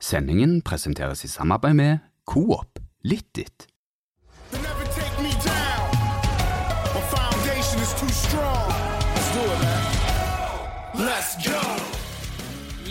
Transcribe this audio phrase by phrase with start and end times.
[0.00, 3.36] Sendingen presenteres i samarbeid med Coop Litt
[11.44, 11.60] go.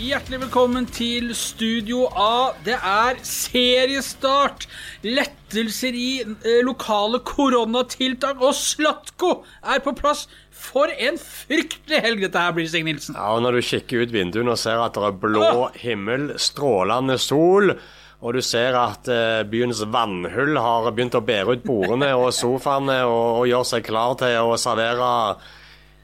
[0.00, 2.54] Hjertelig velkommen til Studio A.
[2.64, 4.68] Det er seriestart.
[5.02, 10.28] Lettelser i eh, lokale koronatiltak, og Slatko er på plass.
[10.60, 13.16] For en fryktelig helg dette her blir, Stig Nilsen.
[13.16, 15.48] Ja, og Når du kikker ut vinduene og ser at det er blå
[15.80, 17.72] himmel, strålende sol,
[18.20, 22.98] og du ser at eh, byens vannhull har begynt å bære ut bordene og sofaene
[23.08, 25.08] og, og gjør seg klar til å servere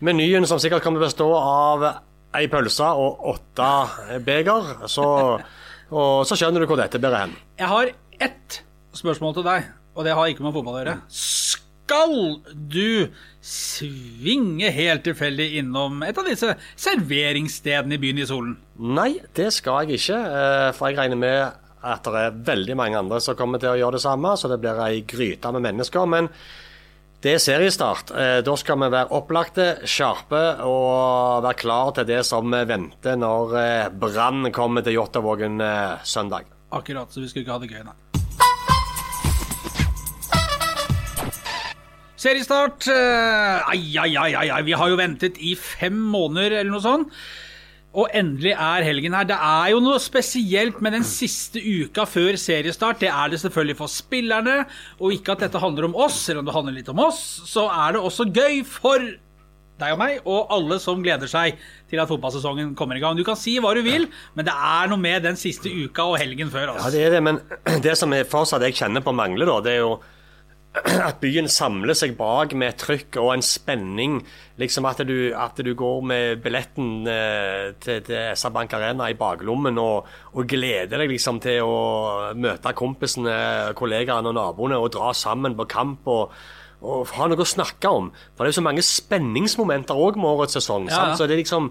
[0.07, 1.87] menyen, som sikkert kommer til å bestå av
[2.37, 3.69] ei pølse og åtte
[4.25, 5.07] beger, så,
[5.93, 7.37] og, så skjønner du hvor dette bærer hen.
[7.61, 8.59] Jeg har ett
[8.97, 10.99] spørsmål til deg, og det har ikke med fotball å gjøre.
[11.13, 13.09] Skal du
[13.47, 18.57] svinge helt tilfeldig innom et av disse serveringsstedene i byen i solen?
[18.79, 22.99] Nei, det skal jeg ikke, eh, for jeg regner med at det er veldig mange
[22.99, 26.09] andre som kommer til å gjøre det samme, så det blir ei gryte med mennesker.
[26.11, 26.29] Men
[27.23, 28.11] det er seriestart.
[28.11, 33.57] Eh, Da skal vi være opplagte, sjarpe og være klar til det som venter når
[33.63, 35.63] eh, Brann kommer til Jåttåvågen
[36.03, 36.51] søndag.
[36.73, 37.95] Akkurat, så vi skulle ikke ha det gøy, nei.
[42.27, 42.89] Seriestart.
[42.91, 44.63] eh, Ai, ai, ai, ai.
[44.67, 47.13] Vi har jo ventet i fem måneder eller noe sånt.
[47.97, 49.25] Og endelig er helgen her.
[49.25, 52.99] Det er jo noe spesielt med den siste uka før seriestart.
[53.01, 54.57] Det er det selvfølgelig for spillerne.
[55.01, 57.65] Og ikke at dette handler om oss, selv om det handler litt om oss, så
[57.73, 59.01] er det også gøy for
[59.77, 61.59] deg og meg, og alle som gleder seg
[61.91, 63.17] til at fotballsesongen kommer i gang.
[63.17, 66.19] Du kan si hva du vil, men det er noe med den siste uka og
[66.21, 66.71] helgen før.
[66.71, 66.93] Ja, Altså.
[66.97, 67.41] det er det, men
[67.85, 69.91] det som jeg fortsatt jeg kjenner på mangler, da, det er jo
[71.09, 74.19] at byen samler seg bak med et trykk og en spenning.
[74.61, 79.19] Liksom at du, at du går med billetten eh, til, til SR Bank Arena i
[79.19, 81.81] baklommen og, og gleder deg liksom til å
[82.37, 86.07] møte kompisene, kollegaene og naboene og dra sammen på kamp.
[86.13, 86.39] og
[86.87, 88.11] og ha noe å snakke om.
[88.37, 90.91] For det er jo så mange spenningsmomenter òg med årets sesong.
[90.93, 91.15] Ja, ja.
[91.17, 91.71] Så det er liksom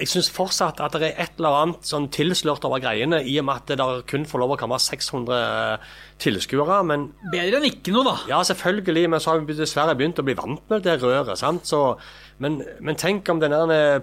[0.00, 3.46] jeg syns fortsatt at det er et eller annet sånn tilslørt over greiene, i og
[3.48, 5.76] med at det kun får lov å komme 600
[6.22, 6.80] tilskuere.
[6.88, 8.16] Men Bedre enn ikke noe, da.
[8.32, 11.36] ja, selvfølgelig, men så har vi dessverre begynt å bli vant med det røret.
[11.38, 11.68] sant?
[11.68, 11.84] Så,
[12.42, 13.54] men, men tenk om den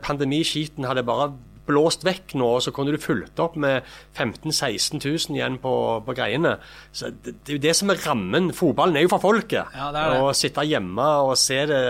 [0.06, 1.32] pandemiskiten hadde bare
[1.70, 3.86] blåst vekk nå, og så kunne du fulgt opp med
[4.18, 5.74] 15 000-16 000 igjen på,
[6.06, 6.56] på greiene.
[6.96, 8.50] Så det, det er jo det som er rammen.
[8.58, 9.70] Fotballen er jo for folket.
[9.76, 10.24] Ja, det er det.
[10.26, 11.82] Å sitte hjemme og se det,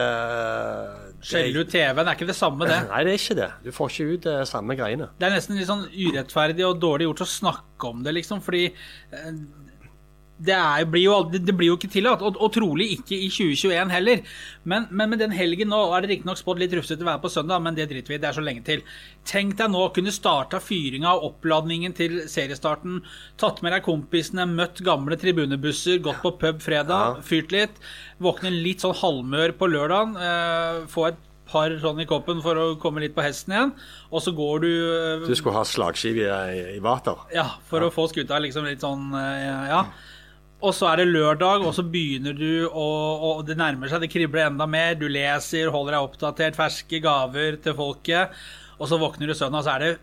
[1.20, 2.78] det Skjelle ut TV-en er ikke det samme, det.
[2.88, 3.50] Nei, det er ikke det.
[3.66, 5.10] Du får ikke ut det samme greiene.
[5.20, 8.70] Det er nesten litt sånn urettferdig og dårlig gjort å snakke om det, liksom, fordi
[8.70, 9.28] eh,
[10.40, 13.92] det, er, blir jo det blir jo ikke tillatt, og, og trolig ikke i 2021
[13.92, 14.22] heller.
[14.64, 17.62] Men, men med den helgen nå er det riktignok spådd litt rufsete vær på søndag,
[17.66, 18.84] men det driter vi i, det er så lenge til.
[19.28, 23.02] Tenk deg nå å kunne starta fyringa og oppladningen til seriestarten,
[23.42, 27.82] tatt med deg kompisene, møtt gamle tribunebusser, gått på pub fredag, fyrt litt,
[28.24, 32.66] våkne litt sånn halvmør på lørdagen, eh, få et par sånn i koppen for å
[32.82, 33.72] komme litt på hesten igjen,
[34.14, 37.18] og så går du eh, Du skulle ha slagskive i, i vater.
[37.34, 39.84] ja, for å få skuta liksom litt sånn eh, Ja.
[40.60, 44.10] Og så er det lørdag, og så begynner du, og, og det nærmer seg, det
[44.12, 44.98] kribler enda mer.
[45.00, 48.36] Du leser, holder deg oppdatert, ferske gaver til folket.
[48.80, 49.94] Og så våkner du søndag, så er det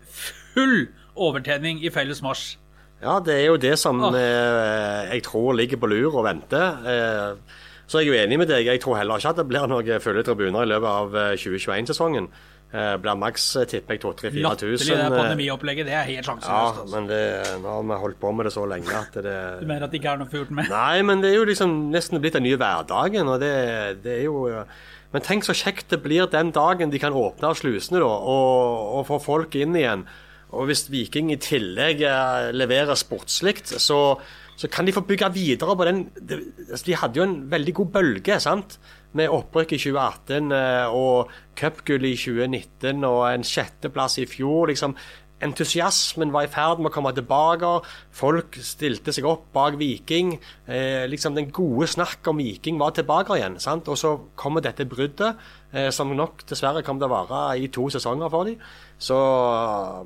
[0.55, 2.55] full overtenning i felles marsj.
[3.03, 6.81] Ja, det er jo det som eh, jeg tror ligger på lur og venter.
[6.89, 8.65] Eh, så jeg er jo enig med deg.
[8.65, 12.31] Jeg tror heller ikke at det blir noen fulle tribuner i løpet av eh, 2021-sesongen.
[12.67, 14.41] Eh, blir maks, eh, tipper jeg, 2000-4000.
[14.43, 15.85] Latterlig det pandemiopplegget.
[15.87, 16.81] Det er helt Ja, sjanseløst.
[16.81, 16.95] altså.
[16.97, 17.21] men det,
[17.63, 20.01] nå har vi holdt på med det så lenge at det Du mener at det
[20.01, 20.67] ikke er noe furt med?
[20.69, 24.23] Nei, men det er jo liksom nesten blitt den nye hverdagen, og det, det er
[24.27, 24.65] jo
[25.13, 29.07] Men tenk så kjekt det blir den dagen de kan åpne slusene, da, og, og
[29.07, 30.03] få folk inn igjen.
[30.51, 34.19] Og hvis Viking i tillegg eh, leverer sportslikt, så,
[34.59, 37.91] så kan de få bygge videre på den altså, De hadde jo en veldig god
[37.95, 38.75] bølge, sant?
[39.13, 44.67] Med opprykk i 2018 eh, og cupgull i 2019 og en sjetteplass i fjor.
[44.67, 44.97] liksom
[45.43, 47.69] entusiasmen var i ferd med å komme tilbake.
[48.15, 50.35] Folk stilte seg opp bak Viking.
[50.65, 53.59] Eh, liksom Den gode snakk om Viking var tilbake igjen.
[53.59, 53.87] sant?
[53.87, 55.35] Og så kommer dette bruddet,
[55.73, 58.57] eh, som nok dessverre kommer til å vare i to sesonger for dem.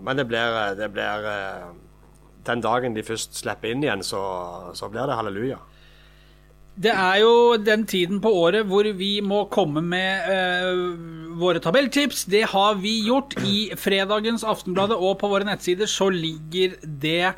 [0.03, 1.73] Men det blir, det blir eh,
[2.43, 5.59] Den dagen de først slipper inn igjen, så, så blir det halleluja.
[6.81, 12.25] Det er jo den tiden på året hvor vi må komme med uh, våre tabelltips.
[12.31, 13.35] Det har vi gjort.
[13.45, 17.35] I fredagens Aftenbladet og på våre nettsider så ligger det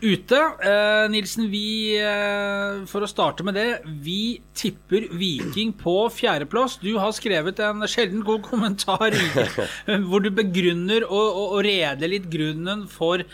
[0.00, 0.38] ute.
[0.64, 3.68] Uh, Nilsen, vi uh, For å starte med det.
[4.00, 6.78] Vi tipper Viking på fjerdeplass.
[6.80, 9.12] Du har skrevet en sjelden god kommentar
[10.08, 13.26] hvor du begrunner og, og, og reder litt grunnen for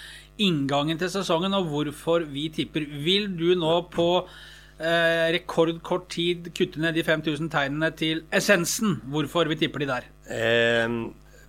[0.43, 2.91] inngangen til sesongen og hvorfor vi tipper.
[3.07, 4.11] Vil du nå på
[4.81, 9.01] eh, rekordkort tid kutte ned de 5000 tegnene til essensen?
[9.13, 10.11] Hvorfor vi tipper de der?
[10.31, 10.99] Eh,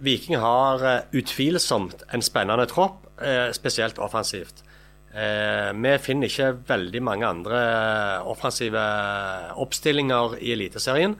[0.03, 4.63] Viking har eh, utvilsomt en spennende tropp, eh, spesielt offensivt.
[5.17, 7.61] Eh, vi finner ikke veldig mange andre
[8.27, 8.81] offensive
[9.57, 11.15] oppstillinger i Eliteserien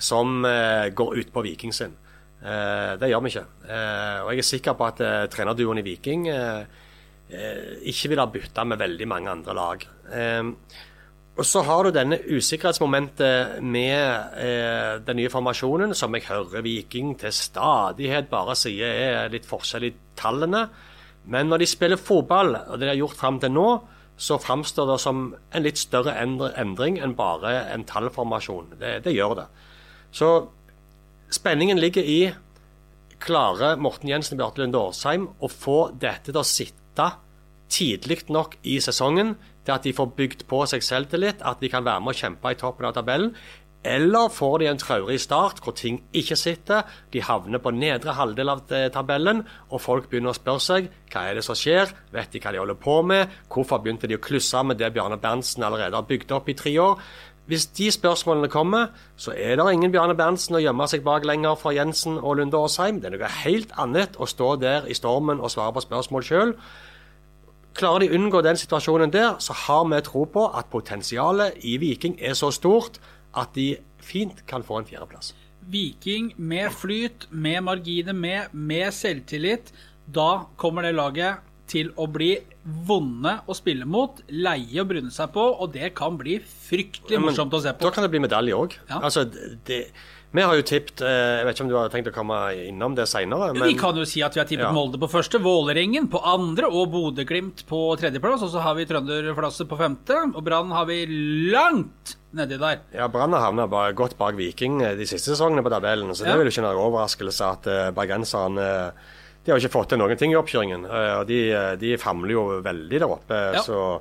[0.00, 1.96] som eh, går ut på Viking sin.
[2.40, 3.46] Eh, det gjør vi ikke.
[3.66, 6.62] Eh, og jeg er sikker på at eh, trenerduoen i Viking eh,
[7.28, 9.84] eh, ikke vil ha bytta med veldig mange andre lag.
[10.14, 10.44] Eh,
[11.40, 17.14] og så har du denne usikkerhetsmomentet med eh, den nye formasjonen, som jeg hører Viking
[17.22, 20.66] til stadighet bare sier er litt forskjell i tallene.
[21.32, 23.64] Men når de spiller fotball, og det de har gjort fram til nå,
[24.20, 28.74] så framstår det som en litt større endring enn bare en tallformasjon.
[28.76, 29.46] Det, det gjør det.
[30.12, 30.28] Så
[31.32, 32.20] spenningen ligger i
[33.20, 37.08] klarer Morten Jensen og Bjarte Lunde Årsheim å få dette til å sitte
[37.70, 39.38] tidlig nok i sesongen
[39.70, 42.50] til at de får bygd på seg selvtillit, at de kan være med å kjempe
[42.50, 43.34] i toppen av tabellen?
[43.80, 46.82] Eller får de en traurig start hvor ting ikke sitter,
[47.14, 49.40] de havner på nedre halvdel av eh, tabellen,
[49.72, 52.60] og folk begynner å spørre seg hva er det som skjer, vet de hva de
[52.60, 56.36] holder på med, hvorfor begynte de å klusse med det Bjarne Berntsen allerede har bygd
[56.36, 57.00] opp i tre år?
[57.48, 61.56] Hvis de spørsmålene kommer, så er det ingen Bjarne Berntsen å gjemme seg bak lenger
[61.58, 63.00] for Jensen og Lunde Åsheim.
[63.00, 66.54] Det er noe helt annet å stå der i stormen og svare på spørsmål sjøl.
[67.78, 71.76] Klarer de å unngå den situasjonen der, så har vi tro på at potensialet i
[71.80, 72.98] Viking er så stort
[73.38, 75.34] at de fint kan få en fjerdeplass.
[75.70, 79.70] Viking med flyt, med marginer med, med selvtillit.
[80.10, 82.32] Da kommer det laget til å bli
[82.86, 87.54] vonde å spille mot, leie å bryne seg på, og det kan bli fryktelig morsomt
[87.54, 87.86] å se på.
[87.86, 88.74] Da kan det bli medalje òg.
[88.88, 88.98] Ja.
[88.98, 89.24] Altså,
[89.68, 89.84] det,
[90.32, 92.36] vi har jo tippet eh, Jeg vet ikke om du har tenkt å komme
[92.68, 94.72] innom det seinere, Vi kan jo si at vi har tippet Ja.
[94.74, 98.44] Molde på første, Vålerengen på andre og Bodø-Glimt på tredjeplass.
[98.46, 101.02] Og så har vi Trønderflasset på femte, og Brann har vi
[101.50, 102.84] langt nedi der.
[102.94, 103.66] Ja, Brann har havna
[103.96, 106.30] godt bak Viking eh, de siste sesongene på tabellen, så Ja.
[106.30, 109.08] det er vel ikke noen overraskelse at uh, bergenserne eh,
[109.44, 110.84] de har ikke fått til noen ting i oppkjøringen.
[110.86, 113.38] eh, og de, eh, de famler jo veldig der oppe.
[113.56, 113.62] Ja.
[113.64, 114.00] Så,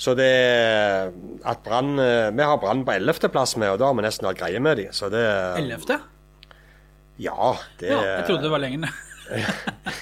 [0.00, 0.30] så det
[1.44, 4.38] at Brann eh, Vi har Brann på 11.-plass med, og da har vi nesten hatt
[4.40, 4.94] greie med dem.
[4.96, 5.20] Så det
[5.60, 5.98] Ellevte?
[7.20, 7.52] Ja,
[7.82, 9.06] det Ja, jeg trodde det var lenger ned.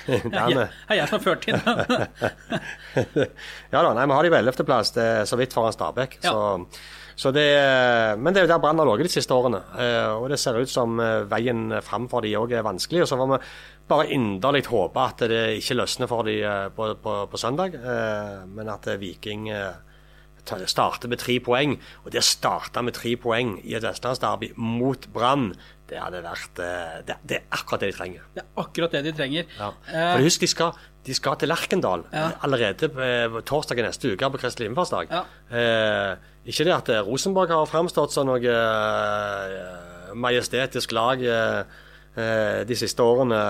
[0.08, 3.26] Det er jeg som har ført inn den.
[3.74, 6.14] Ja da, nei, vi har de på 11.-plass, det er så vidt foran Stabæk.
[6.24, 6.30] Ja.
[6.32, 6.78] Så,
[7.18, 7.44] så det,
[8.22, 9.60] men det er jo der Brann har ligget de siste årene.
[9.82, 13.02] eh, Og det ser ut som eh, veien fram for de òg er vanskelig.
[13.04, 13.40] Og så får vi
[13.90, 17.76] bare inderlig håpe at det ikke løsner for de eh, på, på, på søndag,
[18.48, 19.50] men at Viking
[20.68, 21.76] starter med tre poeng.
[22.04, 25.52] Og det å starte med tre poeng i et vestlandsderby mot Brann,
[25.88, 28.22] det hadde vært eh, det, det er akkurat det de trenger.
[28.34, 29.44] Det er akkurat det de trenger.
[29.58, 29.70] Ja.
[29.88, 30.72] Eh, For husk, de skal,
[31.08, 32.26] de skal til Lerkendal Ja.
[32.26, 35.08] eh, allerede på eh, torsdag i neste uke, på Kristelig Himmelfartsdag.
[35.12, 35.22] Ja.
[35.48, 36.16] Eh,
[36.48, 41.62] ikke det at eh, Rosenborg har framstått som noe eh, majestetisk lag eh,
[42.16, 43.40] eh, de siste årene.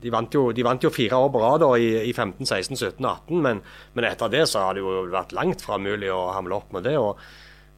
[0.00, 3.04] De vant jo, de vant jo fire år på rad i, i 15, 16, 17,
[3.04, 3.60] 18, men,
[3.94, 6.88] men etter det så har det jo vært langt fra mulig å hamle opp med
[6.88, 6.96] det.
[6.98, 7.20] og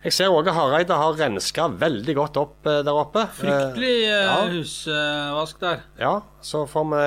[0.03, 3.23] jeg ser Åge Hareide har renska veldig godt opp eh, der oppe.
[3.39, 4.39] Fryktelig Eh, eh, ja.
[4.51, 5.85] husvask der.
[6.01, 7.03] Ja, så får vi,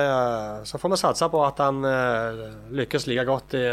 [0.70, 2.40] så får vi satse på at han eh,
[2.78, 3.66] lykkes like godt i,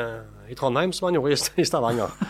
[0.51, 2.12] i Trondheim som han gjorde i, i Stavanger.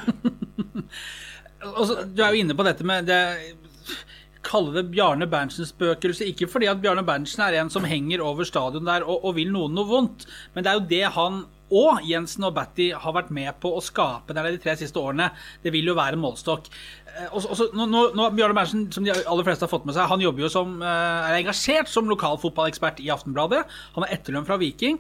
[1.64, 3.22] Altså, du er jo inne på dette med det
[4.44, 6.28] Kalle det Bjarne Berntsens spøkelse.
[6.28, 9.52] Ikke fordi at Bjarne Berntsen er en som henger over stadion der og, og vil
[9.54, 13.32] noen noe vondt, men det er jo det han og Jensen og Batty har vært
[13.34, 15.32] med på å skape der de tre siste årene.
[15.64, 16.68] Det vil jo være målestokk.
[17.32, 19.72] Også, og så- og så- nå, nå, nå, Bjarne Berntsen, som de aller fleste har
[19.72, 23.66] fått med seg, han jobber jo som, eh, er engasjert som lokal fotballekspert i Aftenbladet.
[23.96, 25.00] Han har etterlønn fra Viking.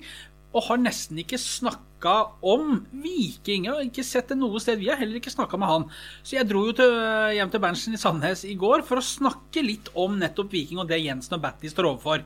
[0.54, 2.14] Og har nesten ikke snakka
[2.46, 3.66] om Viking.
[3.66, 4.78] Jeg har ikke sett det noe sted.
[4.82, 5.86] Vi har heller ikke snakka med han.
[6.22, 6.92] Så jeg dro jo til,
[7.38, 10.92] hjem til Berntsen i Sandnes i går for å snakke litt om nettopp Viking og
[10.92, 12.26] det Jensen og Batty står overfor.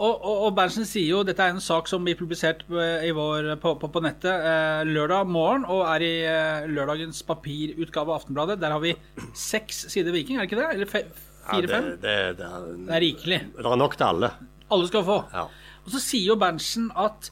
[0.00, 2.62] Og, og, og Berntsen sier jo dette er en sak som blir publisert
[3.04, 8.08] i vår, på, på, på nettet eh, lørdag morgen, og er i eh, lørdagens papirutgave
[8.08, 8.56] av Aftenbladet.
[8.62, 8.94] Der har vi
[9.36, 10.70] seks sider Viking, er det ikke det?
[10.76, 11.02] Eller fe,
[11.50, 11.90] fire-fem?
[11.90, 13.40] det, det, det, er- det er rikelig.
[13.58, 14.32] det er nok til alle.
[14.72, 15.18] Alle skal få.
[15.36, 15.44] Ja.
[15.84, 17.30] Og så sier jo Berntsen at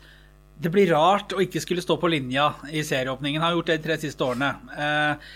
[0.59, 3.41] det blir rart å ikke skulle stå på linja i serieåpningen.
[3.41, 4.49] Han har gjort det de tre siste årene.
[4.75, 5.31] Eh,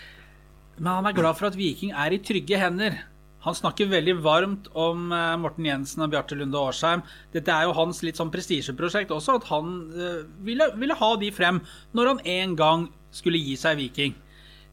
[0.81, 2.97] men han er glad for at Viking er i trygge hender.
[3.45, 7.05] Han snakker veldig varmt om eh, Morten Jensen og Bjarte Lunde Årsheim.
[7.35, 11.31] Dette er jo hans litt sånn prestisjeprosjekt også, at han eh, ville, ville ha de
[11.35, 11.61] frem
[11.95, 14.15] når han en gang skulle gi seg Viking.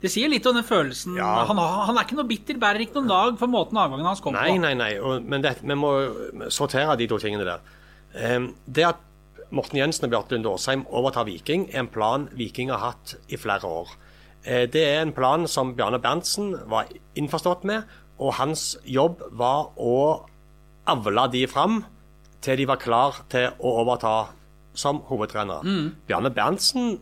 [0.00, 1.18] Det sier litt om den følelsen.
[1.20, 1.44] Ja.
[1.50, 4.32] Han, han er ikke noe bitter, bærer ikke noen lag for måten avgangen hans kom
[4.32, 4.62] Nei, på.
[4.62, 4.94] nei, nei.
[4.98, 5.90] Og, men det, vi må
[6.48, 7.60] sortere de to tingene der.
[8.14, 9.06] Em, det at
[9.50, 13.38] Morten Jensen og Bjarte Lund Aasheim overtar Viking, er en plan Viking har hatt i
[13.40, 13.94] flere år.
[14.44, 17.82] Eh, det er en plan som Bjarne Berntsen var innforstått med,
[18.20, 20.26] og hans jobb var å
[20.90, 21.82] avle de fram
[22.40, 24.14] til de var klar til å overta
[24.74, 25.64] som hovedtrenere.
[26.08, 26.98] Bjarne Berntsen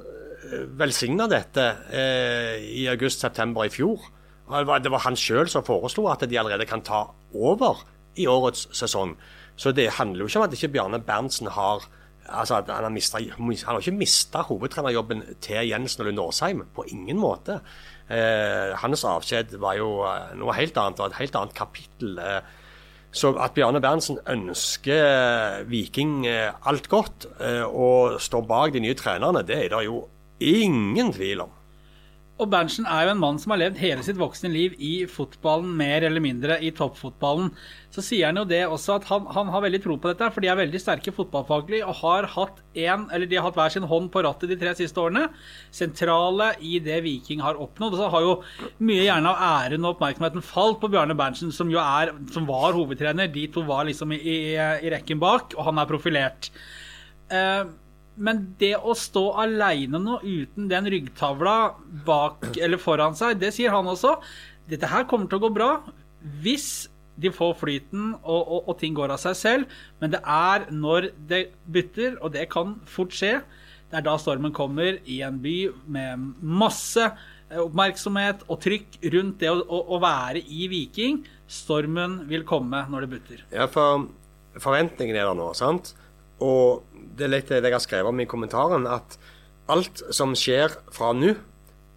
[0.79, 4.01] velsigna dette eh, i august-september i fjor.
[4.49, 7.83] Det var han sjøl som foreslo at de allerede kan ta over
[8.19, 9.17] i årets sesong.
[9.59, 11.89] Så det handler jo ikke om at ikke Bjarne Berntsen har
[12.29, 16.63] altså han har, mistet, han har ikke mista hovedtrenerjobben til Jensen og Lund Aasheim.
[16.75, 17.61] På ingen måte.
[18.09, 22.19] Eh, hans avskjed var jo eh, noe helt annet, og et helt annet kapittel.
[22.21, 22.41] Eh,
[23.13, 27.29] så at Bjarne Berntsen ønsker Viking eh, alt godt
[27.73, 30.03] og står bak de nye trenerne, det er det jo
[30.45, 31.58] ingen tvil om.
[32.39, 35.73] Og Berntsen er jo en mann som har levd hele sitt voksne liv i fotballen,
[35.79, 37.49] mer eller mindre i toppfotballen.
[37.91, 40.45] Så sier han jo det også at han, han har veldig tro på dette, for
[40.45, 43.89] de er veldig sterke fotballfaglig og har hatt en, eller de har hatt hver sin
[43.91, 45.25] hånd på rattet de tre siste årene.
[45.75, 47.99] Sentrale i det Viking har oppnådd.
[47.99, 48.37] Og så har jo
[48.87, 52.79] mye gjerne av æren og oppmerksomheten falt på Bjarne Berntsen, som jo er, som var
[52.79, 53.33] hovedtrener.
[53.35, 56.53] De to var liksom i, i, i rekken bak, og han er profilert.
[57.35, 57.67] Eh,
[58.19, 61.57] men det å stå aleine nå uten den ryggtavla
[62.07, 64.17] bak eller foran seg, det sier han også.
[64.69, 65.73] Dette her kommer til å gå bra
[66.43, 69.79] hvis de får flyten og, og, og ting går av seg selv.
[70.03, 73.39] Men det er når det bytter, og det kan fort skje,
[73.89, 75.57] det er da stormen kommer i en by
[75.89, 81.23] med masse eh, oppmerksomhet og trykk rundt det å, å, å være i Viking.
[81.49, 83.47] Stormen vil komme når det butter.
[83.55, 84.11] Ja, for
[84.61, 85.95] forventningene er der nå, sant?
[86.45, 86.85] Og
[87.19, 89.19] det er litt det jeg har skrevet om i kommentaren, at
[89.69, 91.35] alt som skjer fra nå,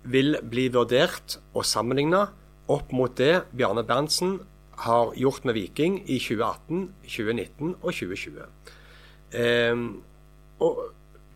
[0.02, 2.24] vil bli vurdert og sammenligna
[2.74, 4.40] opp mot det Bjarne Berntsen
[4.82, 8.48] har gjort med Viking i 2018, 2019 og 2020.
[9.38, 9.84] Eh,
[10.66, 10.82] og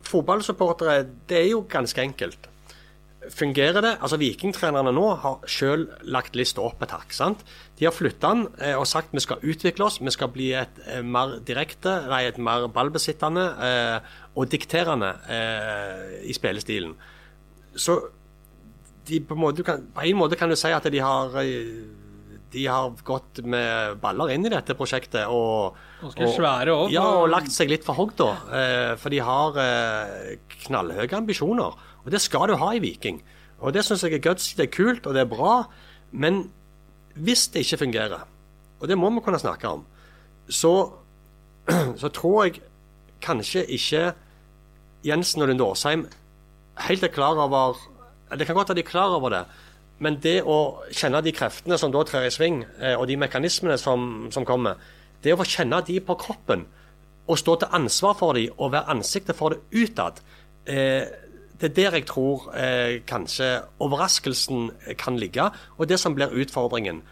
[0.06, 2.50] fotballsupportere, det er jo ganske enkelt.
[3.34, 3.92] Fungerer det?
[4.04, 7.14] Altså Vikingtrenerne nå har selv lagt lista opp et hakk.
[7.16, 7.42] sant?
[7.80, 10.80] De har flytta den eh, og sagt vi skal utvikle oss, vi skal bli et
[10.86, 16.94] eh, mer direkte, nei, et mer ballbesittende eh, og dikterende eh, i spillestilen.
[17.76, 17.98] Så
[19.06, 21.86] de på, en måte, kan, på en måte kan du si at de har eh,
[22.56, 25.26] de har gått med baller inn i dette prosjektet.
[25.28, 26.94] Og, Ganske svære òg.
[26.94, 28.30] ja, og lagt seg litt for hogg, da.
[28.56, 29.58] Eh, for de har
[30.64, 31.76] knallhøye ambisjoner.
[32.06, 33.22] Og det skal du ha i Viking.
[33.60, 35.64] Og det syns jeg er gutsy, det er kult og det er bra.
[36.12, 36.50] Men
[37.16, 38.28] hvis det ikke fungerer,
[38.80, 39.86] og det må vi kunne snakke om,
[40.50, 40.92] så,
[42.02, 42.62] så tror jeg
[43.22, 44.12] kanskje ikke
[45.06, 46.06] Jensen og Lunde Åsheim
[46.88, 47.78] helt er klar over
[48.38, 49.44] Det kan godt være de er klar over det,
[50.00, 53.78] men det å kjenne de kreftene som da trer i sving, eh, og de mekanismene
[53.78, 54.82] som, som kommer,
[55.24, 56.66] det å få kjenne de på kroppen
[57.28, 60.20] og stå til ansvar for de og være ansiktet for det utad,
[60.66, 61.06] eh,
[61.62, 67.04] det er der jeg tror eh, kanskje overraskelsen kan ligge, og det som blir utfordringen.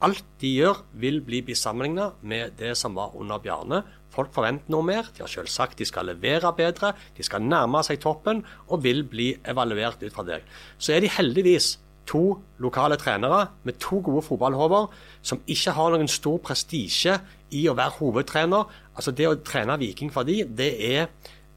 [0.00, 3.82] Alt de gjør, vil bli sammenligna med det som var under Bjarne.
[4.10, 5.10] Folk forventer noe mer.
[5.12, 9.04] De har selv sagt de skal levere bedre, de skal nærme seg toppen og vil
[9.04, 10.40] bli evaluert ut fra det.
[10.78, 11.74] Så er de heldigvis
[12.10, 14.88] to lokale trenere med to gode fotballhoder
[15.22, 17.18] som ikke har noen stor prestisje
[17.54, 18.64] i å være hovedtrener.
[18.96, 21.06] Altså Det å trene Viking for de, det er,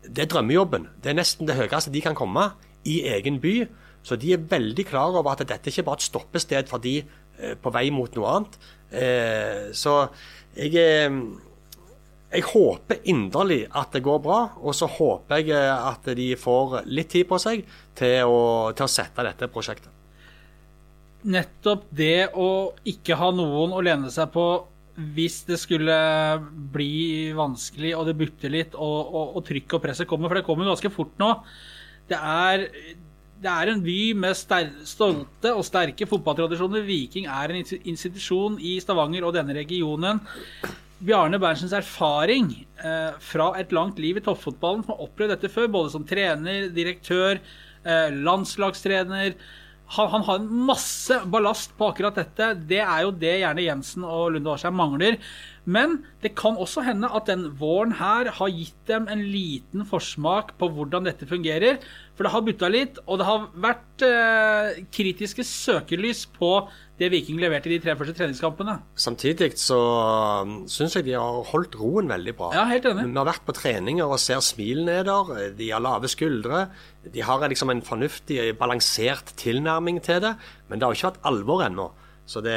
[0.07, 0.89] det er drømmejobben.
[1.03, 2.49] Det er nesten det høyeste de kan komme
[2.87, 3.55] i egen by.
[4.03, 6.97] Så de er veldig klar over at dette ikke bare er et stoppested for de
[6.99, 8.57] eh, på vei mot noe annet.
[8.91, 9.95] Eh, så
[10.57, 11.15] jeg, eh,
[12.33, 17.13] jeg håper inderlig at det går bra, og så håper jeg at de får litt
[17.15, 17.63] tid på seg
[17.95, 19.91] til å, til å sette dette prosjektet.
[21.23, 24.43] nettopp det å ikke ha noen å lene seg på
[24.93, 25.95] hvis det skulle
[26.73, 30.45] bli vanskelig og det butter litt og, og, og trykket og presset kommer, for det
[30.45, 31.31] kommer ganske fort nå.
[32.09, 32.67] Det er,
[33.41, 36.85] det er en by med stolte og sterke fotballtradisjoner.
[36.85, 40.21] Viking er en institusjon i Stavanger og denne regionen.
[41.03, 45.67] Bjarne Berntsens erfaring eh, fra et langt liv i toppfotballen, som har opplevd dette før,
[45.73, 47.41] både som trener, direktør,
[47.83, 49.33] eh, landslagstrener
[49.85, 52.53] han, han, har masse ballast på akkurat dette.
[52.69, 55.19] Det er jo det gjerne Jensen og Lunde Årsheim mangler.
[55.63, 60.55] Men det kan også hende at den våren her har gitt dem en liten forsmak
[60.59, 61.83] på hvordan dette fungerer.
[62.13, 66.51] For det har butta litt, og det har vært eh, kritiske søkelys på
[67.01, 68.75] det Viking leverte i de tre første treningskampene.
[69.01, 69.79] Samtidig så
[70.69, 72.51] syns jeg de har holdt roen veldig bra.
[72.53, 73.07] Ja, helt enig.
[73.09, 75.33] Vi har vært på treninger og ser smilene er der.
[75.57, 76.67] De har lave skuldre.
[77.15, 80.35] De har liksom en fornuftig, balansert tilnærming til det.
[80.69, 81.89] Men det har jo ikke vært alvor ennå.
[82.29, 82.55] Så det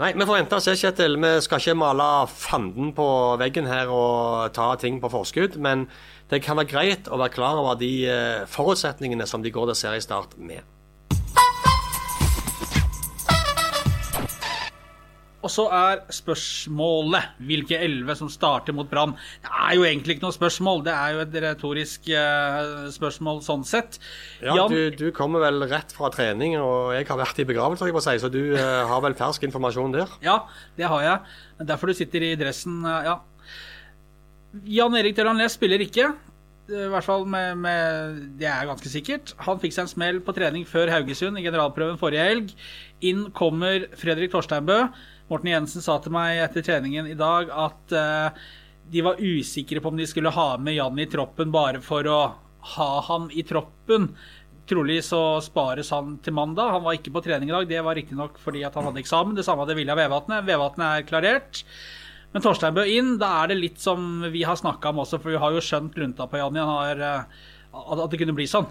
[0.00, 1.16] Nei, vi får vente og se, Kjetil.
[1.22, 3.06] Vi skal ikke male fanden på
[3.40, 5.56] veggen her og ta ting på forskudd.
[5.62, 5.86] Men
[6.34, 9.84] det kan være greit å være klar over de eh, forutsetningene som de går til
[9.86, 10.64] seriestart med.
[15.44, 19.12] Og så er spørsmålet hvilke elleve som starter mot Brann.
[19.44, 23.66] Det er jo egentlig ikke noe spørsmål, det er jo et retorisk eh, spørsmål sånn
[23.68, 23.98] sett.
[24.40, 27.90] Ja, Jan, du, du kommer vel rett fra trening, og jeg har vært i begravelse,
[27.90, 30.16] jeg må si, så du eh, har vel fersk informasjon der?
[30.24, 30.40] Ja,
[30.80, 31.36] det har jeg.
[31.60, 33.20] Er Derfor du sitter i dressen, ja.
[34.62, 36.12] Jan Erik Delanlés spiller ikke.
[36.64, 39.34] I hvert fall med, med Det er ganske sikkert.
[39.44, 42.54] Han fikk seg en smell på trening før Haugesund i generalprøven forrige helg.
[43.04, 44.78] Inn kommer Fredrik Torsteinbø.
[45.28, 48.46] Morten Jensen sa til meg etter treningen i dag at uh,
[48.92, 52.22] de var usikre på om de skulle ha med Jan i troppen bare for å
[52.76, 54.10] ha han i troppen.
[54.68, 56.72] Trolig så spares han til mandag.
[56.72, 57.68] Han var ikke på trening i dag.
[57.68, 59.36] Det var riktignok fordi han hadde eksamen.
[59.36, 60.46] Det samme hadde Vilja Vevatnet.
[60.48, 61.64] Vevatnet er klarert.
[62.34, 65.30] Men Torstein Bø inn, da er det litt som vi har snakka om også, for
[65.30, 66.62] vi har jo skjønt lunta på Janni.
[66.62, 68.66] Eh, at det kunne bli sånn.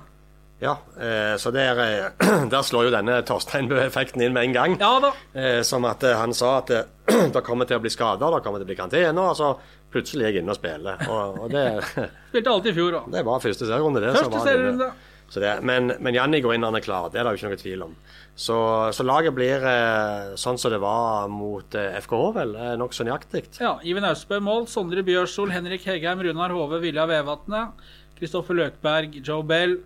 [0.64, 2.10] Ja, eh, så der, eh,
[2.54, 4.76] der slår jo denne Torstein Bø-effekten inn med en gang.
[4.80, 5.14] Ja da.
[5.32, 6.72] Eh, som at han sa at
[7.36, 9.26] det kommer til å bli skader, det kommer til å bli karantene.
[9.32, 9.54] Og så
[9.94, 11.04] plutselig er jeg inne og spiller.
[11.08, 11.66] Og, og det,
[12.32, 13.10] Spilte alt i fjor òg.
[13.16, 14.14] det var første serierunde, det.
[14.20, 14.92] Første serierunde.
[15.34, 17.08] Så det, men, men Janni går inn, han er klar.
[17.10, 17.96] Det er det jo ikke noe tvil om.
[18.38, 18.58] Så,
[18.94, 22.54] så laget blir eh, sånn som det var mot eh, FKH, vel.
[22.54, 23.48] Eh, Nokså nøyaktig.
[23.58, 24.68] Ja, Iven Austbø mål.
[24.70, 27.82] Sondre Bjørsol, Henrik Hegheim, Runar Hove, Vilja Vevatnet.
[28.20, 29.80] Kristoffer Løkberg, Joe Bell.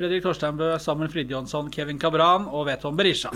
[0.00, 3.30] Fredrik Torsteinbø, Samuel Fridjonsson, Kevin Cabran og Veton Berisha.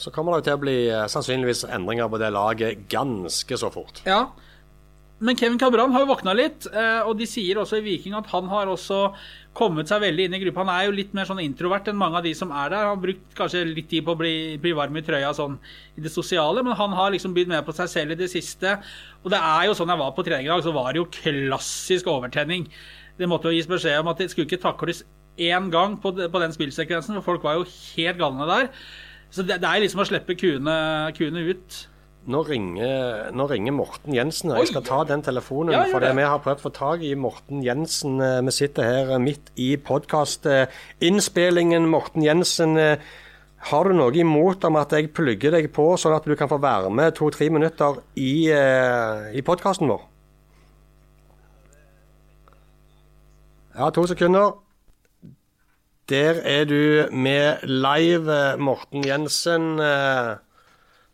[0.00, 4.02] Så kommer det til å bli eh, sannsynligvis endringer på det laget ganske så fort.
[4.08, 4.24] Ja,
[5.20, 8.30] men Kevin Cabran har jo våkna litt, eh, og de sier også i Viking at
[8.32, 9.10] han har også
[9.56, 10.62] kommet seg veldig inn i gruppa.
[10.64, 12.86] Han er jo litt mer sånn introvert enn mange av de som er der.
[12.86, 15.58] Han har brukt kanskje litt tid på å bli, bli varm i trøya sånn
[15.98, 18.78] i det sosiale, men han har liksom bydd med på seg selv i det siste.
[19.20, 21.10] Og det er jo sånn jeg var på trening i dag, så var det jo
[21.18, 22.70] klassisk overtenning.
[23.20, 25.04] Det måtte jo gis beskjed om at det skulle ikke takles
[25.36, 28.72] én gang på, på den spillsekvensen, for folk var jo helt galne der.
[29.30, 30.80] Så det, det er liksom å slippe kuene,
[31.16, 31.84] kuene ut.
[32.28, 34.50] Nå ringer, nå ringer Morten Jensen.
[34.52, 35.72] Jeg skal ta den telefonen.
[35.72, 36.10] Ja, for det.
[36.18, 38.20] vi har prøvd å få tak i Morten Jensen.
[38.20, 41.88] Eh, Vi sitter her eh, midt i podkastinnspillingen.
[41.88, 42.98] Morten Jensen, eh,
[43.72, 46.58] har du noe imot om at jeg plugger deg på, sånn at du kan få
[46.60, 50.00] være med to-tre minutter i, i podkasten vår?
[53.76, 54.52] Ja, to sekunder.
[56.08, 59.78] Der er du med live, Morten Jensen.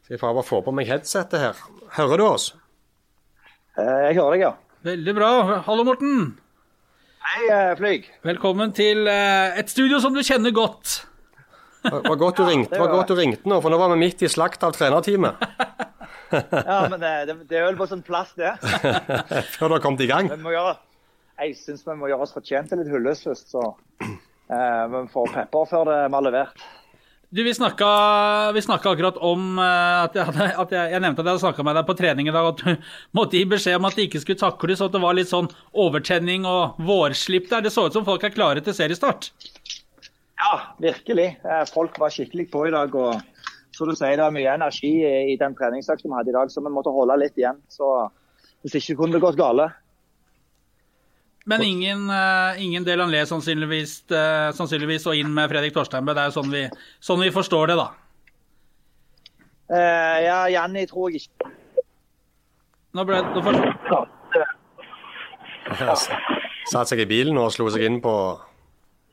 [0.06, 1.60] Skal jeg å få på meg headsetet her.
[1.96, 2.44] Hører du oss?
[3.74, 4.50] Eh, Jeg hører deg, ja.
[4.86, 5.30] Veldig bra.
[5.66, 6.36] Hallo, Morten.
[7.26, 8.06] Hei, eh, Flyg.
[8.22, 11.00] Velkommen til eh, et studio som du kjenner godt.
[11.82, 13.98] Det var godt du ringte, det var godt du ringte nå, for nå var vi
[14.04, 15.42] midt i slakt av trenerteamet.
[16.26, 17.10] Ja, men det,
[17.46, 18.50] det, er vel på sånn plass, det.
[19.54, 20.26] Før du har kommet i gang.
[20.26, 20.72] Vi må gjøre,
[21.38, 23.62] jeg syns vi må gjøre oss fortjent til litt hyllest først, så
[24.02, 26.66] eh, vi får pepper før det vi har levert.
[27.30, 27.86] Du, Vi snakka,
[28.52, 31.42] vi snakka akkurat om eh, at, jeg, hadde, at jeg, jeg nevnte at jeg hadde
[31.42, 34.06] snakka med deg på trening i dag, at du måtte gi beskjed om at det
[34.06, 37.64] ikke skulle takles, og at det var litt sånn overtenning og vårslipp der.
[37.66, 39.32] Det så ut som folk er klare til seriestart.
[40.38, 41.32] Ja, virkelig.
[41.42, 42.94] Eh, Folk var skikkelig på i dag.
[42.94, 43.22] og
[43.76, 46.62] så du sier Det var mye energi i, den treningsøkta vi hadde i dag, så
[46.64, 47.58] vi måtte holde litt igjen.
[47.68, 48.08] så
[48.64, 49.70] Hvis ikke kunne det gått gale.
[51.46, 56.14] Men ingen, uh, ingen Delanlé sannsynligvis, uh, sannsynligvis og inn med Fredrik Torsteinbø.
[56.16, 56.64] Det er jo sånn vi,
[57.06, 57.86] sånn vi forstår det, da.
[59.70, 61.48] Uh, ja, Janni tror jeg ikke
[62.94, 64.12] Nå ble nå forstår-
[66.70, 68.12] Satt seg i bilen og slo seg inn på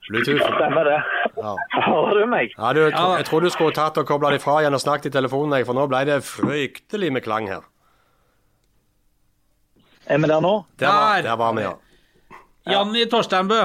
[0.10, 0.42] Bluetooth.
[0.42, 1.00] stemmer det.
[1.38, 1.54] Ja.
[1.88, 2.54] Hører du meg?
[2.58, 5.14] Ja, du, jeg tror du skulle tatt og kobla deg fra igjen og snakket i
[5.18, 7.64] telefonen, for nå ble det fryktelig med klang her.
[10.06, 10.54] Er vi der nå?
[10.82, 11.74] Der var, der var vi, ja.
[12.64, 13.60] Janni Torsteinbø.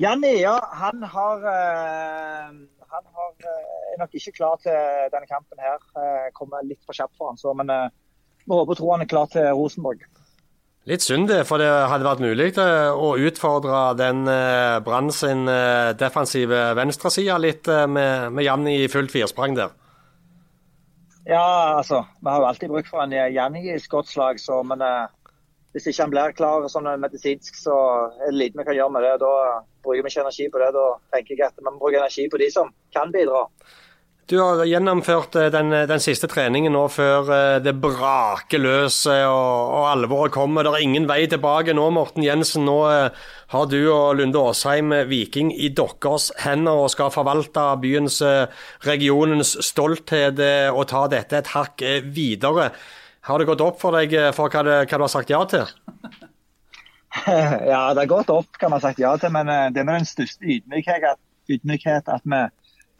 [0.00, 2.46] Janni, ja, han har eh,
[2.90, 4.76] Han har, eh, er nok ikke klar til
[5.12, 5.78] denne kampen her.
[5.96, 9.10] Eh, kommer litt for kjapt for han, så, men vi håper og tror han er
[9.12, 10.02] klar til Rosenborg.
[10.88, 14.24] Litt synd det, for det hadde vært mulig å utfordre den
[14.82, 15.44] Brann sin
[16.00, 19.76] defensive venstreside litt med, med Janni i fullt firsprang der.
[21.28, 24.82] Ja, altså, vi har jo alltid bruk for en Janni i skottslag, så men
[25.74, 27.76] hvis ikke han blir klar sånn medisinsk, så
[28.18, 29.12] er det lite vi kan gjøre med det.
[29.22, 29.34] Da
[29.84, 30.72] bruker vi ikke energi på det.
[30.74, 33.46] Da tenker jeg at vi må bruke energi på de som kan bidra.
[34.30, 39.24] Du har gjennomført eh, den, den siste treningen nå før eh, det braker løs eh,
[39.26, 40.62] og, og alvoret kommer.
[40.62, 42.62] Det er ingen vei tilbake nå, Morten Jensen.
[42.68, 47.66] Nå eh, har du og Lunde Åsheim eh, Viking i deres hender og skal forvalte
[47.82, 48.46] byens, eh,
[48.86, 52.70] regionens stolthet eh, og ta dette et hakk eh, videre.
[53.26, 55.42] Har det gått opp for deg eh, for hva, det, hva du har sagt ja
[55.48, 55.66] til?
[57.20, 59.32] Ja, det har gått opp, hva vi har sagt ja til.
[59.34, 62.40] Men eh, det med den største ydmykhet, ydmykhet at vi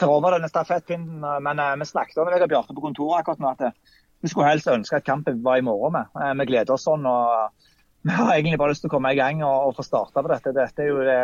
[0.00, 1.24] tar over denne stafettpinnen.
[1.46, 4.50] Men eh, vi snakket om det Vegard Bjarte på kontoret akkurat nå, at vi skulle
[4.50, 5.96] helst ønske at kampen var i morgen.
[5.96, 6.42] med.
[6.42, 7.06] Vi gleder oss sånn.
[7.08, 7.54] og
[8.08, 10.32] Vi har egentlig bare lyst til å komme i gang og, og få starta på
[10.32, 10.56] dette.
[10.56, 11.20] Dette er jo det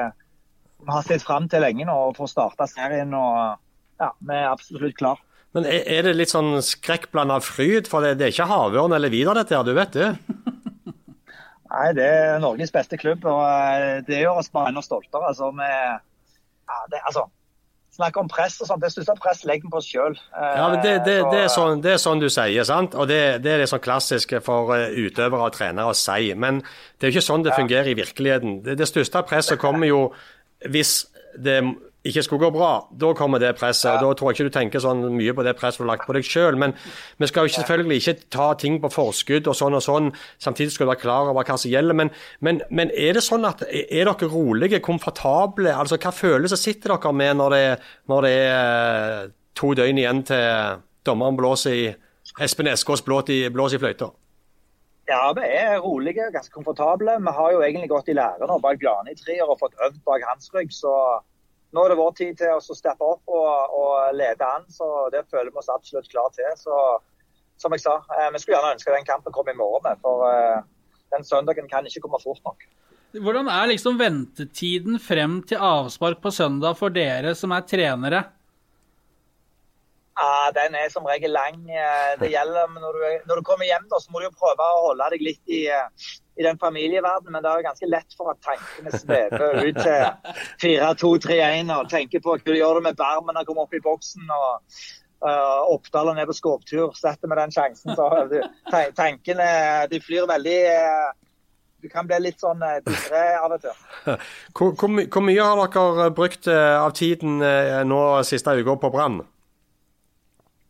[0.77, 3.15] vi har sett fram til lenge nå, å få starta serien.
[3.17, 3.57] og
[4.01, 5.21] ja, Vi er absolutt klar.
[5.57, 7.89] Men er, det litt sånn skrekkblanda fryd?
[7.89, 10.11] For det, det er ikke havørn eller videre, dette her, du vet det?
[11.73, 15.33] Nei, Det er Norges beste klubb, og eh, det gjør oss bare enda stoltere.
[15.33, 17.27] Altså, vi, ja, det, altså,
[17.97, 18.83] Snakke om press og sånt.
[18.85, 20.17] Det største press legger vi på oss sjøl.
[20.37, 22.93] Ja, men det, det, det, er sånn, det er sånn du sier, sant?
[22.93, 26.35] Og det, det er det sånn klassiske for eh, utøvere og trenere å si.
[26.37, 28.59] Men det er jo ikke sånn det fungerer i virkeligheten.
[28.67, 30.03] Det, det største presset kommer jo
[30.69, 31.07] hvis
[31.41, 31.63] det
[32.11, 32.71] ikke skulle gå bra.
[32.91, 33.91] Da kommer det presset.
[33.93, 36.07] og Da tror jeg ikke du tenker sånn mye på det presset du har lagt
[36.09, 36.59] på deg sjøl.
[36.61, 36.75] Men
[37.19, 40.11] vi skal jo ikke, selvfølgelig ikke ta ting på forskudd og sånn og sånn.
[40.43, 41.99] Samtidig skal du være klar over hva som gjelder.
[41.99, 45.73] Men, men, men er det sånn at er dere rolige, komfortable?
[45.75, 47.65] Altså, Hva følelser sitter dere med når det,
[48.13, 51.87] når det er to døgn igjen til dommeren blåser i
[52.43, 54.11] Espen Eskås blåser i, blås i fløyta?
[55.07, 57.13] Ja, vi er rolige, ganske komfortable.
[57.23, 59.77] Vi har jo egentlig gått i lære nå bak Glane i tre år og fått
[59.87, 60.73] øvd bak hans rygg.
[60.75, 60.91] Så
[61.77, 64.65] nå er det vår tid til å steppe opp og, og lede an.
[64.73, 66.49] Så det føler vi oss absolutt klar til.
[66.59, 66.79] Så
[67.61, 70.27] som jeg sa, eh, vi skulle gjerne ønske den kampen kom i morgen, med, for
[70.29, 70.65] eh,
[71.15, 72.67] den søndagen kan ikke komme fort nok.
[73.17, 78.25] Hvordan er liksom ventetiden frem til avspark på søndag for dere som er trenere?
[80.17, 81.63] Ja, Den er som regel lang.
[81.71, 84.69] Eh, Det gjelder når du, når du kommer hjem, da, så må du jo prøve
[84.69, 85.65] å holde deg litt i,
[86.37, 87.33] i den familieverdenen.
[87.33, 90.07] Men det er jo ganske lett for at tankene svever ut til
[90.63, 94.25] 4-2-3-1 og tenker på hva du gjør med Barmen når han kommer opp i boksen.
[94.31, 94.49] og
[95.27, 96.91] uh, Oppdal er på skåptur.
[96.99, 97.95] Setter med den sjansen.
[97.97, 98.41] så du,
[98.97, 99.47] Tankene
[99.93, 101.15] de flyr veldig uh,
[101.83, 104.19] Du kan bli litt sånn uh, dyre av og til.
[104.57, 108.77] Hvor, hvor, my- hvor mye har dere brukt uh, av tiden eh, nå siste uka
[108.85, 109.21] på Brann?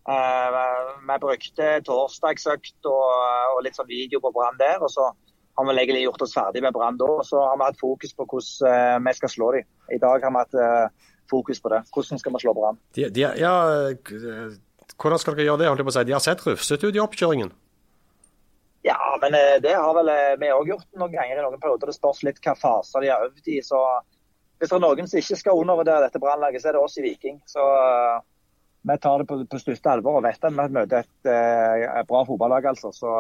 [0.06, 0.56] Eh,
[1.06, 3.06] vi brukte torsdagsøkt og,
[3.56, 4.78] og litt sånn video på Brann der.
[4.82, 5.08] og så
[5.56, 7.08] har vi egentlig gjort oss ferdig med Brann da.
[7.18, 9.68] Og så har vi hatt fokus på hvordan eh, vi skal slå dem.
[9.92, 11.82] I dag har vi hatt eh, fokus på det.
[11.94, 12.80] Hvordan skal vi slå Brann?
[12.96, 14.58] Ja, eh,
[14.96, 15.70] hvordan skal dere gjøre det?
[15.70, 16.04] holdt jeg på å si?
[16.08, 17.54] De har sett rufsete ut i oppkjøringen.
[18.86, 21.90] Ja, men det har vel vi òg gjort noen ganger i noen perioder.
[21.90, 23.58] Det spørs litt hva faser de har øvd i.
[23.64, 23.80] så
[24.60, 27.02] Hvis det er noen som ikke skal undervurdere dette brannlaget, så er det oss i
[27.02, 27.40] Viking.
[27.50, 28.20] Så uh,
[28.86, 32.22] vi tar det på, på største alvor og vet at vi møter et uh, bra
[32.28, 32.92] fotballag, altså.
[32.94, 33.10] Så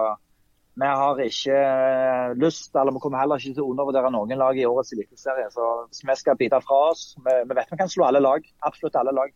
[0.76, 4.58] vi har ikke eh, lyst, eller vi kommer heller ikke til å undervurdere noen lag
[4.60, 5.48] i årets eliteserie.
[5.54, 8.44] Så hvis vi skal bite fra oss Vi, vi vet vi kan slå alle lag.
[8.68, 9.32] Absolutt alle lag.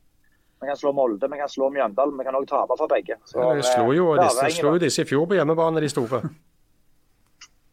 [0.60, 3.16] Vi kan slå Molde, vi kan slå Mjøndalen, vi kan òg tape for begge.
[3.24, 6.20] Så, Ja, vi slo jo eh, disse, slo disse i fjor på hjemmebane, de store.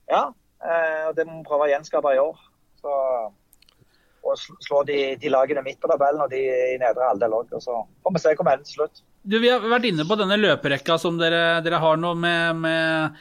[0.08, 0.22] Ja,
[0.64, 2.40] eh, og det må vi prøve å gjenskape i år.
[2.80, 2.94] Så,
[4.24, 7.52] og slå de, de lagene midt på tabellen og de i nedre halvdel òg.
[7.60, 7.76] Så
[8.08, 9.04] får vi se hvor vi ender til slutt.
[9.28, 13.20] Du, Vi har vært inne på denne løperekka som dere, dere har nå, med, med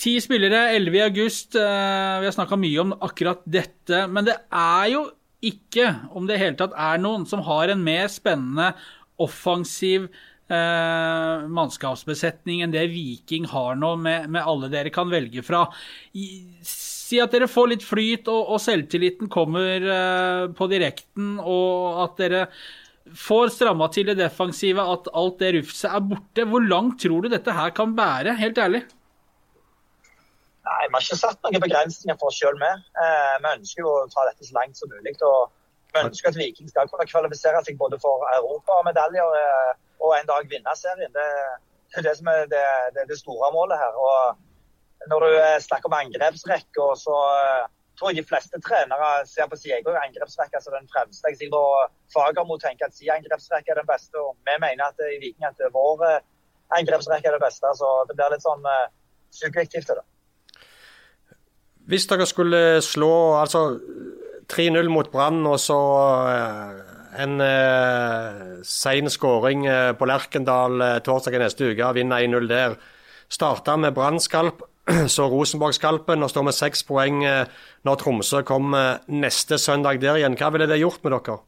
[0.00, 1.56] ti spillere, 11 i august.
[1.58, 4.06] Eh, Vi har snakka mye om akkurat dette.
[4.08, 5.04] Men det er jo
[5.44, 8.72] ikke, om det i hele tatt er noen, som har en mer spennende
[9.20, 10.08] offensiv
[10.50, 15.66] eh, mannskapsbesetning enn det Viking har nå, med, med alle dere kan velge fra.
[16.12, 22.20] Si at dere får litt flyt, og, og selvtilliten kommer eh, på direkten, og at
[22.20, 22.46] dere
[23.16, 26.46] får stramma til det defensive, at alt det rufset er borte.
[26.46, 28.84] Hvor langt tror du dette her kan bære, helt ærlig?
[30.66, 32.84] Nei, Vi har ikke satt noen begrensninger for oss sjøl med.
[33.04, 35.16] Eh, vi ønsker jo å ta dette så langt som mulig.
[35.24, 35.50] og
[35.94, 39.72] Vi ønsker at Viking skal kunne kvalifisere seg både for europamedaljer eh,
[40.04, 41.12] og en dag vinne serien.
[41.16, 41.28] Det,
[41.90, 43.96] det er det som er det, det, det store målet her.
[43.96, 47.64] Og når du eh, snakker om angrepsrekke, så eh,
[47.98, 51.32] tror jeg de fleste trenere ser på sin egen angrepsrekke som den fremste.
[51.32, 51.64] Jeg sier på
[52.12, 55.48] Fagermo tenker at sin angrepsrekke er den beste, og vi mener at eh, i Viking
[55.48, 56.22] at vår eh,
[56.78, 57.74] angrepsrekke er det beste.
[57.80, 58.64] Så det blir litt sånn
[59.40, 59.88] subjektivt.
[59.88, 60.06] det da.
[61.90, 63.64] Hvis dere skulle slå altså
[64.50, 65.78] 3-0 mot Brann og så
[66.30, 72.76] eh, en eh, sein skåring eh, på Lerkendal eh, i neste uke, vinner 1-0 der.
[73.30, 74.62] Starta med Brann-skalp,
[75.16, 77.46] så Rosenborg-skalpen, og står med seks poeng eh,
[77.82, 80.38] når Tromsø kommer neste søndag der igjen.
[80.38, 81.40] Hva ville det gjort med dere?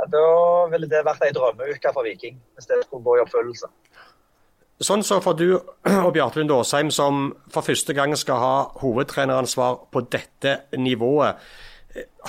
[0.00, 0.24] Ja, Da
[0.72, 3.72] ville det vært ei drømmeuke for Viking, hvis det skulle gå i oppfyllelse.
[4.80, 5.48] Sånn så får du
[6.06, 6.54] og Bjarte Lund
[6.94, 11.36] som for første gang skal ha hovedtreneransvar på dette nivået.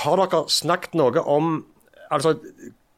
[0.04, 1.54] Har dere snakket noe om
[2.12, 2.36] altså,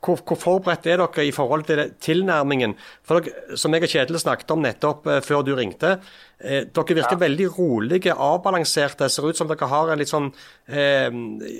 [0.04, 2.76] hvor, hvor forberedt er dere i forhold til det, tilnærmingen?
[3.08, 5.96] For dere, Som jeg og Kjetil snakket om nettopp eh, før du ringte.
[6.39, 9.10] Eh, dere virker veldig rolige, avbalanserte.
[9.10, 10.30] Ser ut som dere har en litt sånn
[10.68, 11.10] eh,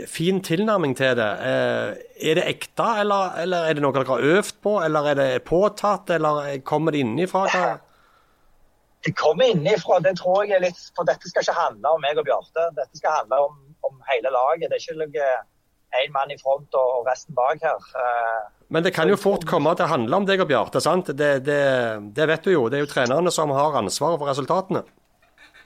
[0.10, 1.32] fin tilnærming til det.
[1.52, 4.78] Eh, er det ekte, eller, eller, er det noe dere har øvd på?
[4.84, 7.48] Eller er det påtatt, eller kommer det innifra?
[9.04, 12.20] Det kommer innenfra, det tror jeg er litt For dette skal ikke handle om meg
[12.20, 12.70] og Bjarte.
[12.78, 14.70] Dette skal handle om, om hele laget.
[14.70, 15.34] Det er ikke noe
[16.02, 17.88] én mann i front og resten bak her.
[18.02, 18.42] Eh,
[18.74, 21.12] Men det kan jo fort komme til å handle om deg og Bjarte, sant?
[21.14, 21.60] Det, det,
[22.18, 22.68] det, vet du jo.
[22.70, 24.84] Det er jo trenerne som har ansvaret for resultatene.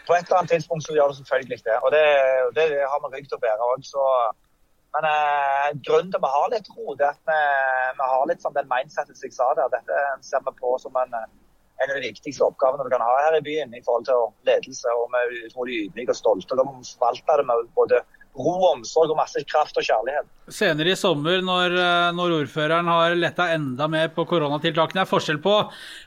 [0.07, 1.79] På et eller annet tidspunkt så gjør det selvfølgelig det.
[1.83, 2.03] Og det,
[2.57, 3.87] det har vi rygg til å bære òg,
[4.95, 7.41] Men eh, grunnen til at vi har litt ro, det er at vi,
[7.97, 9.73] vi har litt sånn den mindsetet som jeg sa der.
[9.75, 13.39] Dette ser vi på som en, en av de viktigste oppgavene vi kan ha her
[13.39, 14.95] i byen i forhold til ledelse.
[14.95, 16.59] Og vi er utrolig ydmyke og stolte.
[16.59, 18.03] Må vi forvalte det med både
[18.37, 20.27] ro og omsorg og masse kraft og kjærlighet.
[20.53, 25.41] Senere i sommer, når, eh, når ordføreren har letta enda mer på koronatiltakene, er forskjell
[25.43, 25.55] på,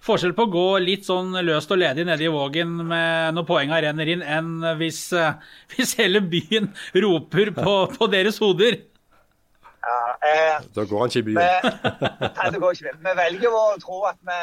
[0.07, 3.81] forskjell på å gå litt sånn løst og ledig nede i Vågen med når poenga
[3.83, 5.35] renner inn, enn hvis, eh,
[5.75, 8.79] hvis hele byen roper på, på deres hoder.
[9.81, 11.63] Ja, eh, Da går han ikke i vi, byen.
[12.39, 12.97] nei, det går ikke.
[13.05, 14.41] Vi velger å tro at vi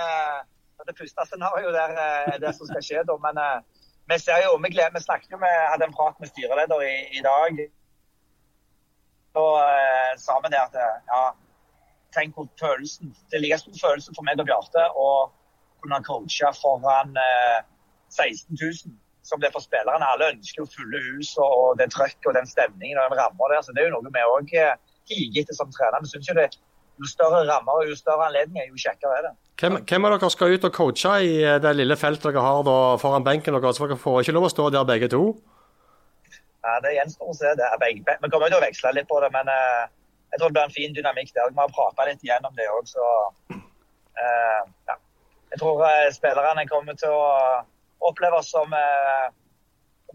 [0.88, 3.18] Det første scenarioet der eh, er det som skal skje, da.
[3.22, 3.58] Men eh,
[4.08, 6.94] vi ser jo, vi, gleder, vi snakket jo med, hadde en prat med styreleder i,
[7.20, 7.60] i dag.
[9.38, 11.24] Og eh, sa vi det at eh, ja,
[12.16, 15.10] tenk på følelsen Det like stor følelse for meg og Bjarte å
[15.84, 17.60] kunne coache foran eh,
[18.10, 18.98] 16 000
[19.28, 20.08] som det er for spillerne.
[20.08, 23.66] Alle ønsker jo fulle hus og, det trøkk og den stemningen og den ramma der.
[23.66, 24.54] Så det er jo noe vi òg
[25.12, 26.00] higer etter som trener.
[26.06, 26.48] Vi syns jo det
[26.98, 29.34] jo større rammer og jo større anledninger, jo kjekkere er det.
[29.62, 32.64] Hvem, hvem av dere skal ut og coache i eh, det lille feltet dere har
[32.66, 33.82] da, foran benken deres?
[33.82, 35.24] Dere får ikke lov å stå der begge to?
[36.66, 37.54] Ja, det gjenstår å se.
[37.58, 37.70] det.
[37.82, 39.90] Vi kommer til å veksle litt på det, men eh,
[40.34, 41.52] jeg tror det blir en fin dynamikk der.
[41.54, 43.10] Vi har prata litt igjennom det òg, så
[43.54, 44.98] eh, ja.
[45.54, 47.28] Jeg tror eh, spillerne kommer til å
[48.08, 48.74] oppleve oss som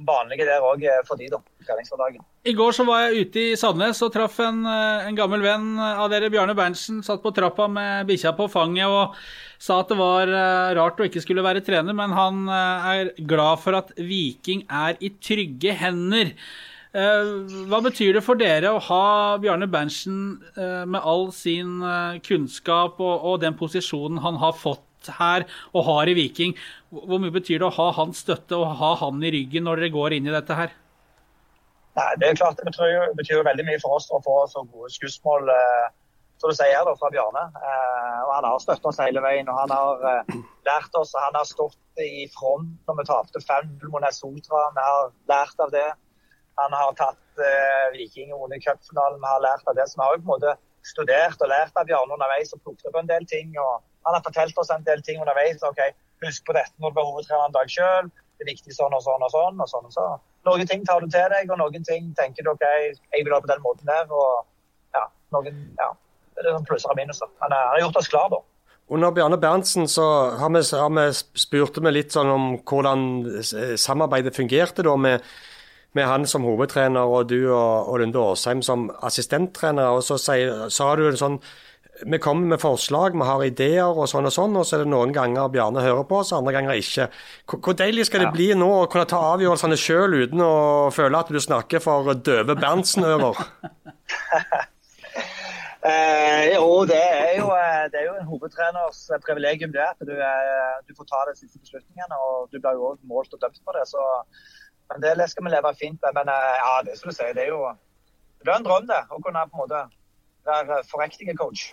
[0.06, 1.40] vanlige der òg for de, da.
[1.62, 2.22] Treningshverdagen.
[2.48, 6.08] I går så var jeg ute i Sandnes og traff en, en gammel venn av
[6.10, 7.02] dere, Bjarne Berntsen.
[7.06, 9.18] Satt på trappa med bikkja på fanget og
[9.62, 13.10] sa at det var eh, rart å ikke skulle være trener, men han eh, er
[13.30, 16.32] glad for at Viking er i trygge hender.
[16.92, 17.32] Eh,
[17.70, 19.04] Hva betyr det for dere å ha
[19.42, 21.80] Bjarne Berntsen med all sin
[22.26, 26.58] kunnskap og den posisjonen han har fått her og har i Viking?
[26.90, 29.94] Hvor mye betyr det å ha hans støtte og ha han i ryggen når dere
[29.94, 30.74] går inn i dette her?
[31.92, 34.88] Nei, det er klart det betyr, betyr veldig mye for oss å få så gode
[34.94, 35.90] skussmål eh,
[36.42, 37.44] som du sier da, fra Bjarne.
[37.54, 41.14] Eh, og Han har støttet oss hele veien og han har eh, lært oss.
[41.14, 44.64] og Han har stått i front når vi tapte 5-0 mot Sotra.
[44.74, 45.88] Vi har lært av det.
[46.60, 49.22] Han har tatt eh, Viking vunnet cupfinalen.
[49.22, 49.86] Vi har lært av det.
[49.88, 52.98] Så vi har på en måte studert og lært av Bjarne underveis og plukket opp
[52.98, 53.54] en del ting.
[53.62, 53.78] og
[54.08, 55.62] Han har fortalt oss en del ting underveis.
[55.62, 55.82] ok,
[56.26, 58.10] Husk på dette når du blir hovedtrener en dag sjøl.
[58.38, 59.62] Det er viktig sånn og sånn og sånn.
[59.62, 60.22] og sånn og sånn.
[60.46, 63.38] Noen ting tar du til deg, og noen ting tenker du OK, jeg vil ha
[63.42, 64.10] på den måten der.
[64.10, 64.48] og
[64.96, 65.92] ja, noen, ja,
[66.68, 67.30] plusser og minuser.
[67.40, 68.42] Men han har gjort oss klar, da.
[68.92, 70.04] Under Bjarne Berntsen så
[70.36, 71.06] har vi, har vi
[71.40, 73.04] spurte vi litt sånn om hvordan
[73.80, 75.22] samarbeidet fungerte da med,
[75.96, 79.94] med han som hovedtrener og du og, og Lunde Årsheim som assistenttrener.
[79.94, 81.38] og Så sa du en sånn
[82.08, 84.90] Vi kommer med forslag, vi har ideer og sånn og sånn, og så er det
[84.90, 87.06] noen ganger Bjarne hører på oss, andre ganger ikke.
[87.46, 91.30] Hvor, deilig skal det bli nå å kunne ta avgjørelsene sjøl uten å føle at
[91.30, 93.44] du snakker for døve Berntsen-ører?
[95.82, 100.12] Eh, jo, det er jo, eh, det er jo en hovedtreners privilegium det at du,
[100.14, 102.18] eh, du får ta de siste beslutningene.
[102.26, 103.88] og Du blir jo også målt og dømt på det.
[103.90, 104.02] så
[104.92, 106.12] men Det skal vi leve fint med.
[106.14, 107.64] Men eh, ja, det skal du si, det er jo
[108.42, 109.80] det blir en drøm det, å kunne på en måte
[110.46, 111.68] være forriktig coach.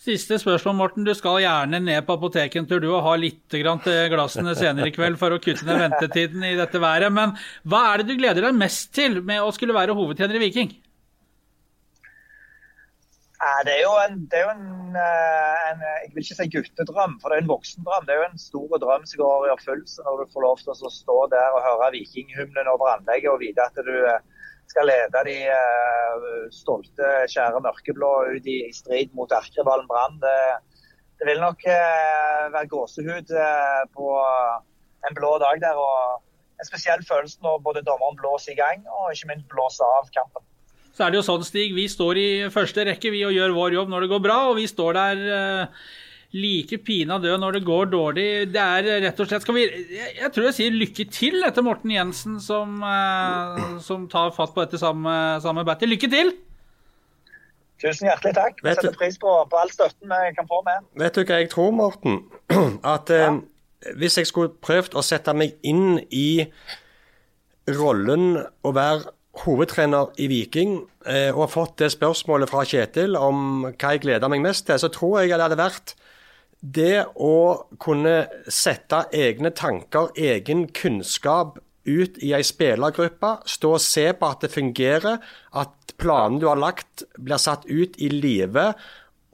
[0.00, 1.04] Siste spørsmål, Morten.
[1.04, 4.88] Du skal gjerne ned på apoteket en tur du og ha litt til glassene senere
[4.88, 7.12] i kveld for å kutte ned ventetiden i dette været.
[7.12, 7.32] Men
[7.68, 10.72] hva er det du gleder deg mest til med å skulle være hovedtrener i Viking?
[13.44, 14.66] Eh, Det er jo en, er jo en,
[15.02, 18.04] eh, en jeg vil ikke si guttedrøm, for det er en voksendrøm.
[18.06, 20.72] Det er jo en stor drøm som går i oppfyllelse når du får lov til
[20.74, 24.20] å stå der og høre vikinghymnen over anlegget og vite at du eh,
[24.72, 30.20] skal lede de eh, stolte, kjære mørkeblå ut i, strid mot erkerivalen Brann.
[30.26, 30.36] Det,
[31.18, 34.12] det vil nok eh, være gåsehud eh, på
[35.08, 35.80] en blå dag der.
[35.80, 40.12] og En spesiell følelse når både dommeren blåser i gang og ikke minst blåser av
[40.12, 40.44] kampen.
[40.96, 43.76] Så er det jo sånn, Stig, vi står i første rekke vi og gjør vår
[43.78, 45.88] jobb når det går bra, og vi står der eh,
[46.34, 48.26] like pinadø når det går dårlig.
[48.54, 51.64] Det er rett og slett skal vi, jeg, jeg tror jeg sier lykke til etter
[51.66, 55.90] Morten Jensen, som, eh, som tar fatt på dette samme, samme battet.
[55.90, 56.34] Lykke til!
[57.80, 58.58] Tusen hjertelig takk.
[58.60, 60.84] Du- setter pris på, på all støtten vi kan få med.
[61.00, 62.18] Vet du hva jeg tror, Morten?
[62.96, 63.38] At eh,
[63.96, 66.44] hvis jeg skulle prøvd å sette meg inn i
[67.70, 68.34] rollen
[68.66, 74.04] å være hovedtrener i Viking, eh, og fått det spørsmålet fra Kjetil om hva jeg
[74.04, 75.94] gleder meg mest til, så tror jeg det hadde vært
[76.60, 84.10] det å kunne sette egne tanker, egen kunnskap ut i ei spillergruppe, stå og se
[84.12, 85.20] på at det fungerer,
[85.56, 88.72] at planen du har lagt blir satt ut i live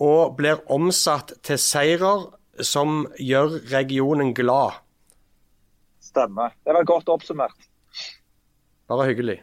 [0.02, 2.28] og blir omsatt til seirer
[2.64, 4.78] som gjør regionen glad.
[6.00, 6.54] Stemmer.
[6.64, 7.65] Det var godt oppsummert.
[8.86, 9.40] Bare hyggelig.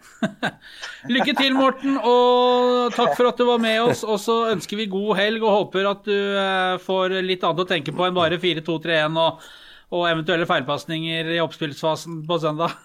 [1.12, 4.06] Lykke til, Morten, og takk for at du var med oss.
[4.08, 7.68] Og så ønsker vi god helg og håper at du eh, får litt annet å
[7.68, 9.44] tenke på enn bare 4-2-3-1 og,
[10.00, 12.78] og eventuelle feilpasninger i oppspillsfasen på søndag.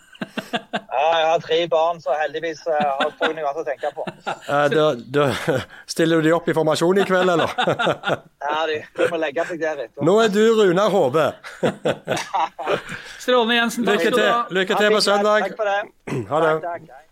[0.99, 4.07] Ja, jeg har tre barn, så heldigvis eh, har jeg noe annet å tenke på.
[4.49, 5.25] Eh, da, da,
[5.93, 7.53] stiller du de opp i formasjon i kveld, eller?
[8.49, 10.05] Ja, de, de må legge seg der etter.
[10.05, 11.27] Nå er du Runar Hove.
[13.21, 13.85] Strålende, Jensen.
[13.89, 14.41] Takk Lykke skal du til, ha.
[14.61, 15.51] lykke til på søndag.
[15.51, 15.83] Takk for det.
[16.33, 16.55] Ha det.
[16.65, 17.05] Takk, takk.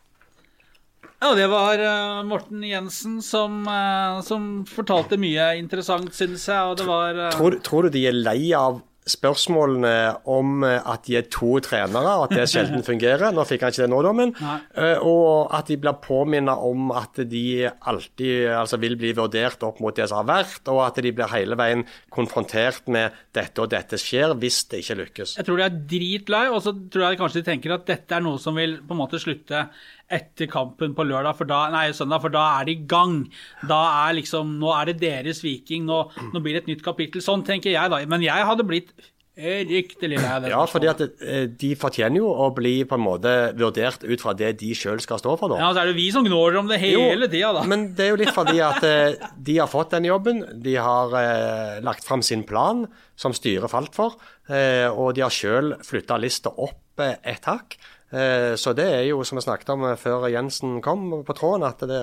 [1.16, 6.72] Ja, det var uh, Morten Jensen som, uh, som fortalte mye interessant, synes jeg.
[6.72, 7.30] Og det var uh...
[7.36, 9.92] Tror, tror du de er lei av spørsmålene
[10.28, 13.30] om eh, at de er to trenere, og at det sjelden fungerer?
[13.34, 16.90] Nå fikk han ikke det nå, da, men eh, Og at de blir påminnet om
[16.96, 21.00] at de alltid altså, vil bli vurdert opp mot det som har vært, og at
[21.02, 25.36] de blir hele veien konfrontert med dette og dette skjer, hvis det ikke lykkes.
[25.38, 28.24] Jeg tror de er dritlei, og så tror jeg kanskje de tenker at dette er
[28.24, 29.68] noe som vil på en måte slutte
[30.12, 33.24] etter kampen på lørdag, for da, nei, søndag, for da er de i gang.
[33.66, 37.24] Da er liksom, Nå er det deres Viking, nå, nå blir det et nytt kapittel.
[37.24, 38.02] Sånn tenker jeg, da.
[38.10, 38.94] Men jeg hadde blitt
[39.36, 40.48] Riktig lei det.
[40.48, 44.32] Ja, fordi at eh, de fortjener jo å bli på en måte vurdert ut fra
[44.32, 45.58] det de sjøl skal stå for, da.
[45.60, 47.66] Ja, så er det vi som gnår om det hele tida, da.
[47.68, 50.40] Men det er jo litt fordi at eh, de har fått den jobben.
[50.64, 52.86] De har eh, lagt fram sin plan,
[53.20, 54.16] som styret falt for.
[54.48, 57.76] Eh, og de har sjøl flytta lista opp eh, et hakk.
[58.14, 61.66] Eh, så det er jo, som vi snakket om eh, før Jensen kom på tråden,
[61.66, 62.02] at det,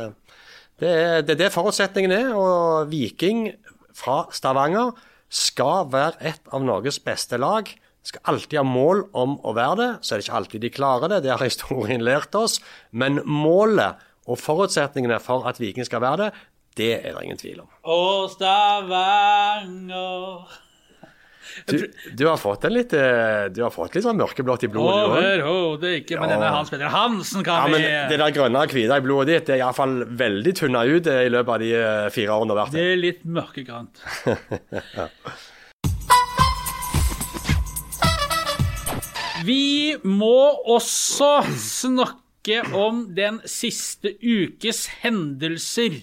[0.81, 2.33] det, er, det forutsetningen er.
[2.35, 3.47] Og Viking
[3.95, 4.91] fra Stavanger
[5.33, 7.69] skal være et av Norges beste lag.
[8.03, 9.91] Skal alltid ha mål om å være det.
[10.03, 12.59] Så er det ikke alltid de klarer det, det har historien lært oss.
[12.91, 13.95] Men målet
[14.27, 16.31] og forutsetningene for at Viking skal være det,
[16.79, 17.69] det er det ingen tvil om.
[17.85, 19.83] Å, Stavanger
[21.67, 21.75] Du,
[22.15, 25.03] du har fått en litt eh, Du har fått litt sånn mørkeblått i blodet.
[25.09, 26.35] Overhodet ikke, men Ja.
[26.37, 29.45] denne Hans Petter Hansen Ja, vi men Det der grønne og hvite i blodet ditt
[29.51, 32.55] det er iallfall veldig tynna ut eh, i løpet av de eh, fire årene du
[32.57, 34.03] har vært Det er litt mørkegrønt.
[39.43, 40.35] Vi må
[40.71, 45.99] også snakke om den siste ukes hendelser.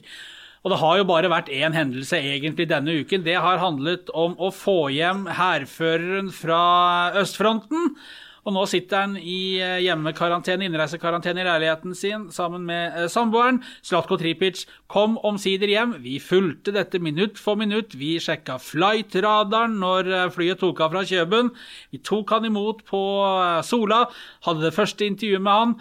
[0.60, 3.24] Og det har jo bare vært én hendelse egentlig denne uken.
[3.24, 6.64] Det har handlet om å få hjem hærføreren fra
[7.20, 7.94] østfronten.
[8.48, 13.60] Og nå sitter han i eh, hjemmekarantene, innreisekarantene i leiligheten sin sammen med eh, samboeren.
[13.84, 15.94] Slatko Tripic kom omsider hjem.
[16.04, 17.96] Vi fulgte dette minutt for minutt.
[18.00, 21.52] Vi sjekka flightradaren når eh, flyet tok av fra Kjøben.
[21.92, 23.02] Vi tok han imot på
[23.66, 24.06] Sola,
[24.48, 25.76] hadde det første intervjuet med han.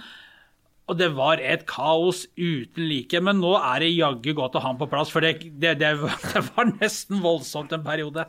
[0.90, 4.72] Og det var et kaos uten like, men nå er det jaggu godt å ha
[4.72, 5.94] han på plass, for det, det, det,
[6.34, 8.26] det var nesten voldsomt en periode.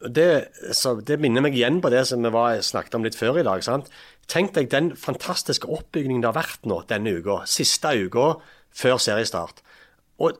[0.00, 0.30] Det,
[0.74, 3.46] så, det minner meg igjen på det som vi var, snakket om litt før i
[3.46, 3.62] dag.
[3.62, 3.90] sant?
[4.30, 8.32] Tenk deg den fantastiske oppbyggingen det har vært nå denne uka, siste uka
[8.74, 9.62] før seriestart.
[10.22, 10.38] Og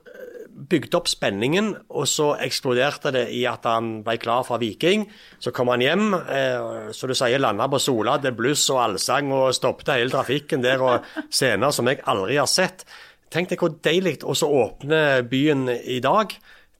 [0.69, 5.07] bygde opp spenningen, og så eksploderte det i at han ble klar for Viking.
[5.41, 9.31] Så kom han hjem, eh, så du sier, landa på Sola, det bluss og allsang,
[9.33, 12.85] og stoppet hele trafikken der, og scener som jeg aldri har sett.
[13.31, 16.33] Tenk deg hvor deilig å åpne byen i dag.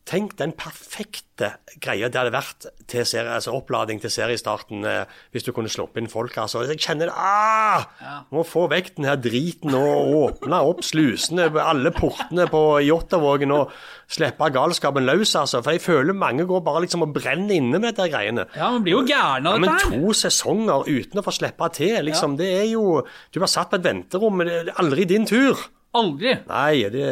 [0.09, 5.45] Tenk den perfekte greia det hadde vært til serie, altså opplading til seriestarten eh, hvis
[5.45, 6.33] du kunne sluppet inn folk.
[6.41, 6.63] altså.
[6.65, 7.85] Jeg kjenner det ah,
[8.33, 13.75] Må få vekk den her driten og åpne opp slusene, alle portene på Jåttåvågen og
[14.11, 15.35] slippe galskapen løs.
[15.37, 15.61] altså.
[15.61, 18.47] For jeg føler mange går bare liksom og brenner inne med dette greiene.
[18.57, 20.01] Ja, man blir jo gæren Ja, av men dette her.
[20.01, 23.77] to sesonger uten å få slippe til, liksom, det er jo Du blir satt på
[23.77, 25.61] et venterom, men det er aldri din tur.
[25.93, 26.37] Aldri.
[26.49, 27.07] Nei, det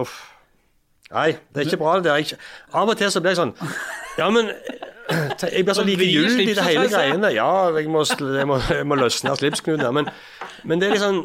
[0.00, 0.31] Uff.
[1.12, 2.16] Nei, det er ikke bra det der.
[2.22, 2.38] Jeg,
[2.72, 3.54] av og til så blir jeg sånn
[4.18, 4.48] Ja, men
[5.42, 7.32] Jeg blir så Vrir likegyldig i det hele greiene.
[7.34, 10.08] Ja, jeg må, jeg må, jeg må løsne slipsknuten men,
[10.64, 11.24] men det er liksom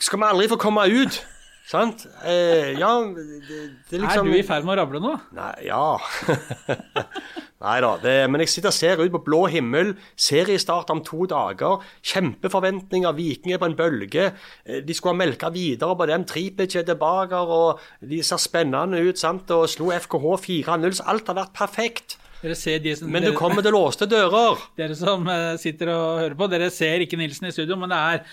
[0.00, 1.22] Skal vi aldri få komme ut?
[1.64, 2.02] Sant?
[2.28, 5.14] Eh, ja, det, det liksom Er du i ferd med å rable nå?
[5.32, 5.96] Nei, ja.
[7.64, 7.96] Nei da.
[8.02, 9.94] det- Men jeg sitter og ser ut på blå himmel.
[10.16, 11.80] Seriestart om to dager.
[12.04, 13.14] Kjempeforventninger.
[13.16, 14.26] Viking er på en bølge.
[14.66, 16.24] Eh, De skulle ha melka videre på den.
[16.28, 19.16] Tripic er tilbake, og de ser spennende ut.
[19.18, 19.50] sant?
[19.50, 20.92] Og slo FKH 4-0.
[21.00, 22.18] Så alt har vært perfekt.
[22.42, 24.60] Dere ser de som, Men du kommer til låste dører.
[24.76, 27.96] dere som eh, sitter og hører på, dere ser ikke Nilsen i studio, men det
[27.96, 28.24] er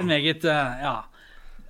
[0.00, 0.96] en meget eh, Ja.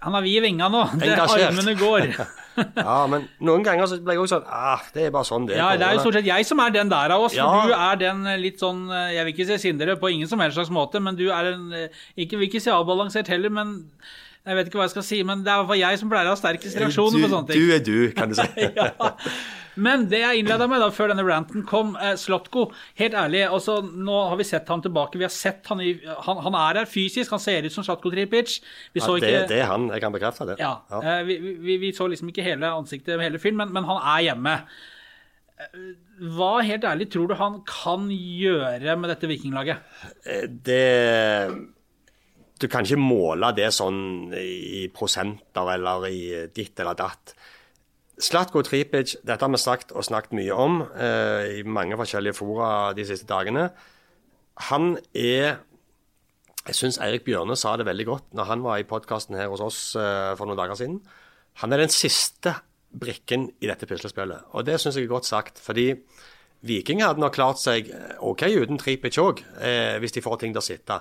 [0.04, 0.84] Han har vid vinga nå.
[0.98, 2.12] Det, er armene går.
[2.58, 5.54] Ja, men noen ganger så blir jeg også sånn ah, Det er bare sånn det
[5.54, 5.60] er.
[5.60, 7.36] Ja, det er jo stort sett jeg som er den der av oss.
[7.36, 7.46] Ja.
[7.46, 10.30] For du er den eh, litt sånn eh, Jeg vil ikke si sindre på ingen
[10.30, 13.52] som helst slags måte, men du er en eh, Ikke vil ikke si avbalansert heller,
[13.54, 13.76] men
[14.48, 16.10] jeg vet ikke hva jeg skal si, men det er i hvert fall jeg som
[16.10, 17.62] pleier å ha sterkest reaksjoner på sånne ting.
[17.62, 18.46] Du er du, kan du si.
[18.78, 19.10] ja.
[19.78, 22.66] Men det jeg innleda med da, før denne ranten kom, eh, Slotko,
[22.98, 25.20] helt ærlig altså, Nå har vi sett han tilbake.
[25.20, 25.94] Vi har sett han, i,
[26.26, 27.30] han, han er her fysisk.
[27.34, 28.58] Han ser ut som Slotko Tripic.
[28.94, 29.88] Vi så Ja, det, ikke det er han.
[29.94, 30.58] Jeg kan bekrefte det.
[30.60, 33.90] ja, eh, vi, vi, vi så liksom ikke hele ansiktet med hele filmen, men, men
[33.90, 34.54] han er hjemme.
[35.58, 35.80] Eh,
[36.34, 39.82] Hva helt ærlig tror du han kan gjøre med dette vikinglaget?
[40.66, 41.48] det
[42.58, 46.22] Du kan ikke måle det sånn i prosenter eller i
[46.54, 47.36] ditt eller datt.
[48.18, 52.90] Slatko Tripic, dette har vi sagt og snakket mye om eh, i mange forskjellige fora
[52.96, 53.68] de siste dagene.
[54.70, 55.60] Han er
[56.68, 59.62] Jeg syns Eirik Bjørne sa det veldig godt når han var i podkasten her hos
[59.64, 60.98] oss eh, for noen dager siden.
[61.62, 62.52] Han er den siste
[62.88, 65.58] brikken i dette puslespillet, og det syns jeg er godt sagt.
[65.58, 65.94] fordi
[66.66, 70.54] Viking hadde nok klart seg eh, OK uten Tripic òg, eh, hvis de får ting
[70.54, 70.98] til å sitte.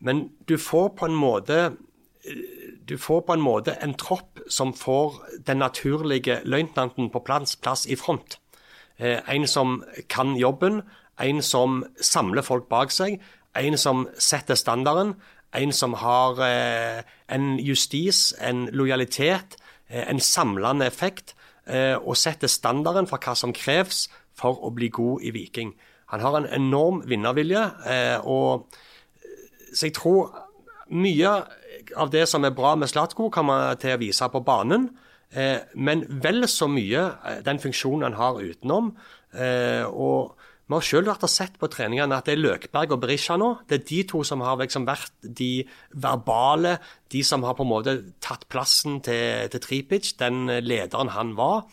[0.00, 1.58] Men du får på en måte
[2.88, 5.16] du får på en måte en tropp som får
[5.46, 8.38] den naturlige løytnanten på plass, plass i front.
[8.98, 10.82] Eh, en som kan jobben,
[11.20, 13.20] en som samler folk bak seg,
[13.56, 15.14] en som setter standarden,
[15.54, 19.56] en som har eh, en justis, en lojalitet,
[19.88, 21.34] eh, en samlende effekt,
[21.66, 25.74] eh, og setter standarden for hva som kreves for å bli god i Viking.
[26.12, 28.66] Han har en enorm vinnervilje, eh, og
[29.74, 30.34] så jeg tror
[30.94, 31.30] mye
[31.96, 34.88] av det som er bra med Slatko, kommer til å vise på banen.
[35.34, 38.92] Eh, men vel så mye eh, den funksjonen han har utenom.
[39.34, 43.02] Eh, og vi har selv vært og sett på treningene at det er Løkberg og
[43.02, 43.50] Berisha nå.
[43.68, 46.78] Det er de to som har liksom vært de verbale,
[47.12, 51.66] de som har på en måte tatt plassen til, til Tripic, den lederen han var.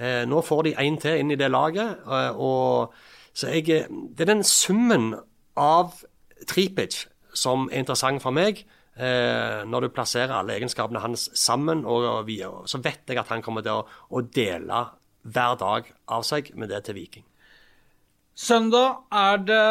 [0.00, 2.00] Eh, nå får de én til inn i det laget.
[2.36, 2.94] og
[3.34, 3.86] så jeg,
[4.16, 5.14] Det er den summen
[5.56, 6.00] av
[6.48, 8.64] Tripic som er interessant for meg.
[8.98, 13.30] Eh, når du plasserer alle egenskapene hans sammen, og, og vi, så vet jeg at
[13.30, 14.84] han kommer til å, å dele
[15.22, 17.24] hver dag av seg med det til Viking.
[18.40, 19.64] Søndag er det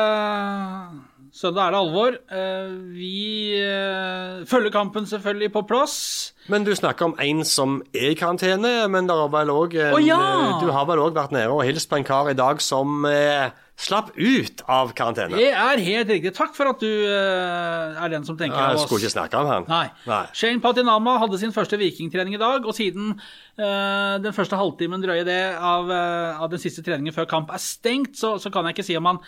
[1.33, 2.15] Søndag er det alvor.
[2.33, 5.95] Eh, Vi eh, følger kampen selvfølgelig på plass.
[6.49, 10.01] Men du snakker om en som er i karantene, men der er vel også Å,
[10.01, 10.19] ja!
[10.61, 13.51] du har vel òg vært nede og hilst på en kar i dag som eh,
[13.79, 15.37] slapp ut av karantene?
[15.39, 16.33] Det er helt riktig.
[16.35, 18.83] Takk for at du uh, er den som tenker av oss.
[18.83, 19.67] jeg skulle ikke snakke om han.
[19.71, 19.85] Nei.
[20.09, 20.23] Nei.
[20.35, 25.23] Shane Patinama hadde sin første vikingtrening i dag, og siden uh, den første halvtimen drøye
[25.27, 28.77] det av, uh, av den siste treningen før kamp er stengt, så, så kan jeg
[28.77, 29.23] ikke si om han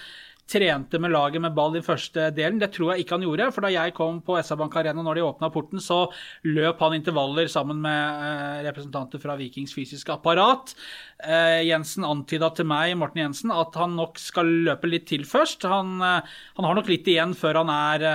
[0.52, 2.60] trente med laget med ball i første delen.
[2.62, 5.24] Det tror jeg ikke han gjorde, for da jeg kom på SR-Bank Arena når de
[5.26, 6.04] åpna porten, så
[6.48, 10.76] løp han intervaller sammen med eh, representanter fra Vikings fysiske apparat.
[11.24, 15.66] Eh, Jensen antyda til meg, Morten Jensen, at han nok skal løpe litt til først.
[15.72, 18.06] Han, eh, han har nok litt igjen før han er,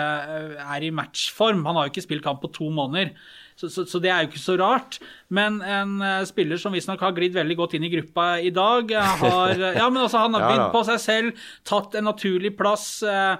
[0.60, 1.64] er i matchform.
[1.66, 3.14] Han har jo ikke spilt kamp på to måneder.
[3.56, 4.98] Så, så, så det er jo ikke så rart.
[5.32, 8.90] Men en eh, spiller som visstnok har glidd veldig godt inn i gruppa i dag,
[8.92, 12.88] eh, har Ja, men altså, han har bydd på seg selv, tatt en naturlig plass.
[13.02, 13.36] eh,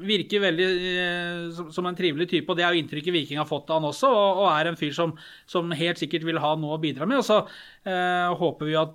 [0.00, 0.66] Virker veldig
[1.52, 3.88] som, som en trivelig type, og det er jo inntrykket Viking har fått av han
[3.90, 4.08] også.
[4.08, 5.12] Og, og er en fyr som,
[5.50, 7.20] som helt sikkert vil ha noe å bidra med.
[7.20, 7.42] Og så
[7.84, 8.94] eh, håper vi at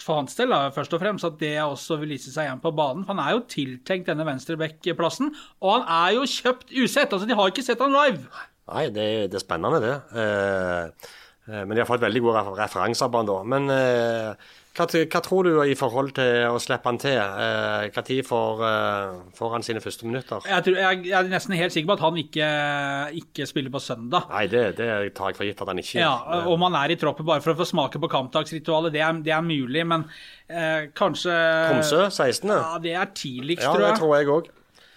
[0.00, 2.72] for hans del, da, først og fremst, at det også vil vise seg igjen på
[2.76, 3.04] banen.
[3.04, 7.12] For han er jo tiltenkt denne venstreback-plassen, og han er jo kjøpt usett.
[7.12, 8.24] Altså, de har ikke sett han live.
[8.66, 9.96] Nei, det, det er spennende, det.
[10.18, 11.08] Eh,
[11.52, 13.36] eh, men de har fått veldig gode refer- referanser på han da.
[13.46, 17.14] Men eh, hva, hva tror du i forhold til å slippe han til?
[17.16, 20.42] Eh, tid får, eh, får han sine første minutter?
[20.50, 22.50] Jeg, tror, jeg, jeg er nesten helt sikker på at han ikke,
[23.22, 24.26] ikke spiller på søndag.
[24.34, 26.12] Nei, det, det tar jeg for gitt at han ikke Ja.
[26.50, 29.32] Om han er i troppen bare for å få smake på kampdagsritualet, det er, det
[29.38, 30.04] er mulig, men
[30.50, 31.38] eh, kanskje
[31.70, 32.50] Tromsø, 16.
[32.52, 34.52] Ja, det er tidligst, Ja, tror det tror jeg òg.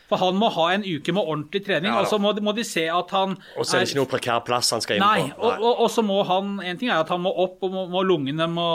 [0.09, 2.53] For han må ha en uke med ordentlig trening, Ja, og så må, de- må
[2.57, 5.03] de se at han Og så er det ikke noe prekær plass han skal inn
[5.05, 5.43] Nei, på.
[5.45, 7.83] og, og, og så må han En ting er at han må opp, og må,
[7.93, 8.65] må lungene må,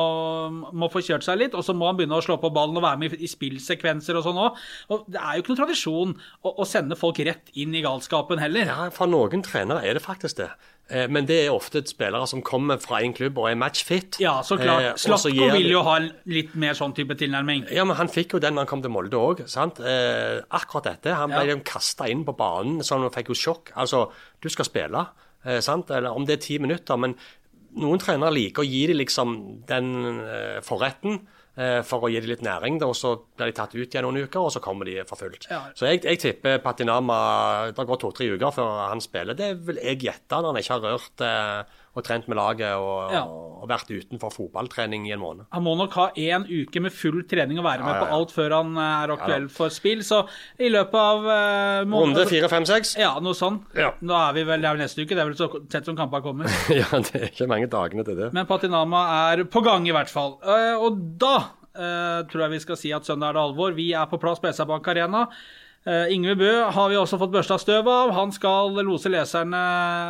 [0.73, 2.85] må få kjørt seg litt, og så må han begynne å slå på ballen og
[2.87, 4.61] være med i, i spillsekvenser og sånn òg.
[4.95, 6.15] Og det er jo ikke noen tradisjon
[6.45, 8.71] å, å sende folk rett inn i galskapen heller.
[8.71, 10.51] Ja, For noen trenere er det faktisk det.
[10.91, 14.19] Eh, Men det er ofte spillere som kommer fra en klubb og er matchfit.
[14.21, 14.93] Ja, så Eh, klart.
[14.93, 17.71] og Slatko gir vil jo ha litt mer sånn type tilnærming.
[17.73, 19.41] Ja, men han fikk jo den da han kom til Molde òg.
[19.41, 21.15] Eh, akkurat dette.
[21.15, 21.57] Han ble Ja.
[21.65, 23.73] kasta inn på banen, så han fikk jo sjokk.
[23.77, 24.11] Altså,
[24.43, 25.07] du skal spille,
[25.47, 25.91] eh, sant?
[25.91, 26.97] Eller om det er ti minutter.
[26.99, 27.15] Men
[27.77, 31.27] noen trenere liker å gi dem liksom den eh, forretten.
[31.57, 34.25] Eh, For å gi dem litt næring, og så blir de tatt ut igjen noen
[34.25, 35.49] uker, og så kommer de for fullt.
[35.51, 35.63] Ja.
[35.77, 39.39] Så jeg, jeg tipper Patinama Det går to-tre uker før han spiller.
[39.39, 43.13] Det vil jeg gjette når han ikke har rørt eh, og trent med laget og,
[43.15, 43.23] Ja.
[43.25, 45.47] og vært utenfor fotballtrening i en måned.
[45.55, 48.17] Han må nok ha én uke med full trening og være med Ja, ja, på
[48.19, 50.03] alt før han eh, er aktuell for spill.
[50.05, 50.25] Så
[50.59, 52.97] i løpet av uh, måneden- Runde fire, fem, seks?
[52.99, 53.61] Ja, noe sånn.
[53.79, 53.93] Ja.
[54.03, 55.15] Nå er vi vel, Det er vel neste uke.
[55.15, 56.51] Det er vel så tett som kampene kommer.
[56.83, 58.33] Ja, det er ikke mange dagene til det.
[58.35, 60.37] Men Patinama er på gang, i hvert fall.
[60.43, 61.35] Uh, og da
[61.79, 63.73] uh, tror jeg vi skal si at søndag er det alvor.
[63.79, 65.29] Vi er på plass på SR Bank Arena.
[65.85, 68.15] Uh, Ingve Bø har vi også fått børsta støv av.
[68.17, 69.59] Han skal lose leserne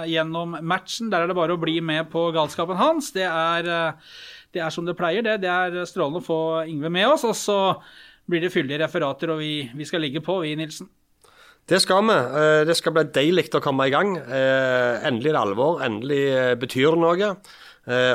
[0.06, 1.08] gjennom matchen.
[1.10, 3.10] Der er det bare å bli med på galskapen hans.
[3.16, 4.12] Det er, eh,
[4.54, 5.40] det er som det pleier, det.
[5.42, 6.38] Det er strålende å få
[6.70, 7.24] Ingve med oss.
[7.26, 7.58] Og så
[8.30, 10.86] blir det fyldige referater, og vi, vi skal ligge på, vi, Nilsen.
[11.66, 12.20] Det skal vi.
[12.22, 14.14] Eh, Det skal bli deilig å komme i gang.
[14.14, 15.82] Endelig er det alvor.
[15.82, 16.24] Endelig
[16.62, 17.34] betyr det noe.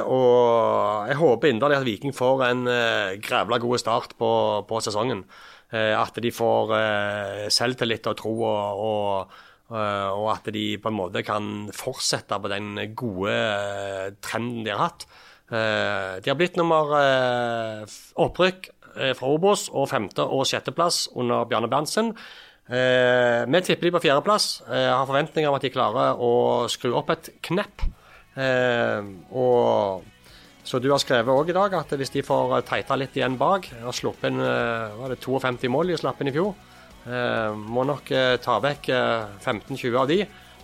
[0.08, 4.32] Og jeg håper inderlig at Viking får en eh, grævla god start på,
[4.66, 5.26] på sesongen.
[5.70, 9.40] Eh, At de får eh, selvtillit og tro, og, og,
[9.70, 13.36] eh, og at de på en måte kan fortsette på den gode
[14.26, 15.10] trenden de har hatt.
[15.50, 16.92] De har blitt nummer
[18.22, 18.68] opprykk
[19.18, 22.12] fra Obos og femte- og sjetteplass under Bjarne Berntsen.
[22.70, 24.62] Vi tipper de på fjerdeplass.
[24.70, 26.30] Har forventninger om at de klarer å
[26.70, 27.82] skru opp et knepp.
[29.34, 30.06] Og
[30.70, 33.72] så du har skrevet òg i dag at hvis de får teita litt igjen bak,
[33.82, 36.52] og sluppet inn eh, var det 52 mål de slapp inn i fjor,
[37.10, 40.20] eh, må nok eh, ta vekk eh, 15-20 av de,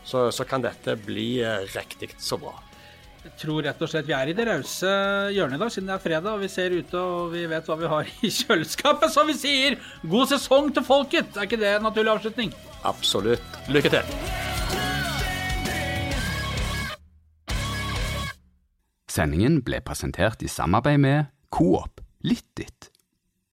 [0.06, 2.53] så, så kan dette bli eh, riktig så bra.
[3.26, 4.91] Jeg tror rett og slett vi er i det rause
[5.34, 7.80] hjørnet i dag, siden det er fredag og vi ser ute og vi vet hva
[7.82, 9.10] vi har i kjøleskapet.
[9.10, 11.34] Så vi sier god sesong til folket!
[11.34, 12.53] Er ikke det en naturlig avslutning?
[12.86, 13.64] Absolutt.
[13.74, 14.93] Lykke til.
[19.16, 22.89] Sendingen ble presentert i samarbeid med Coop Litt ditt.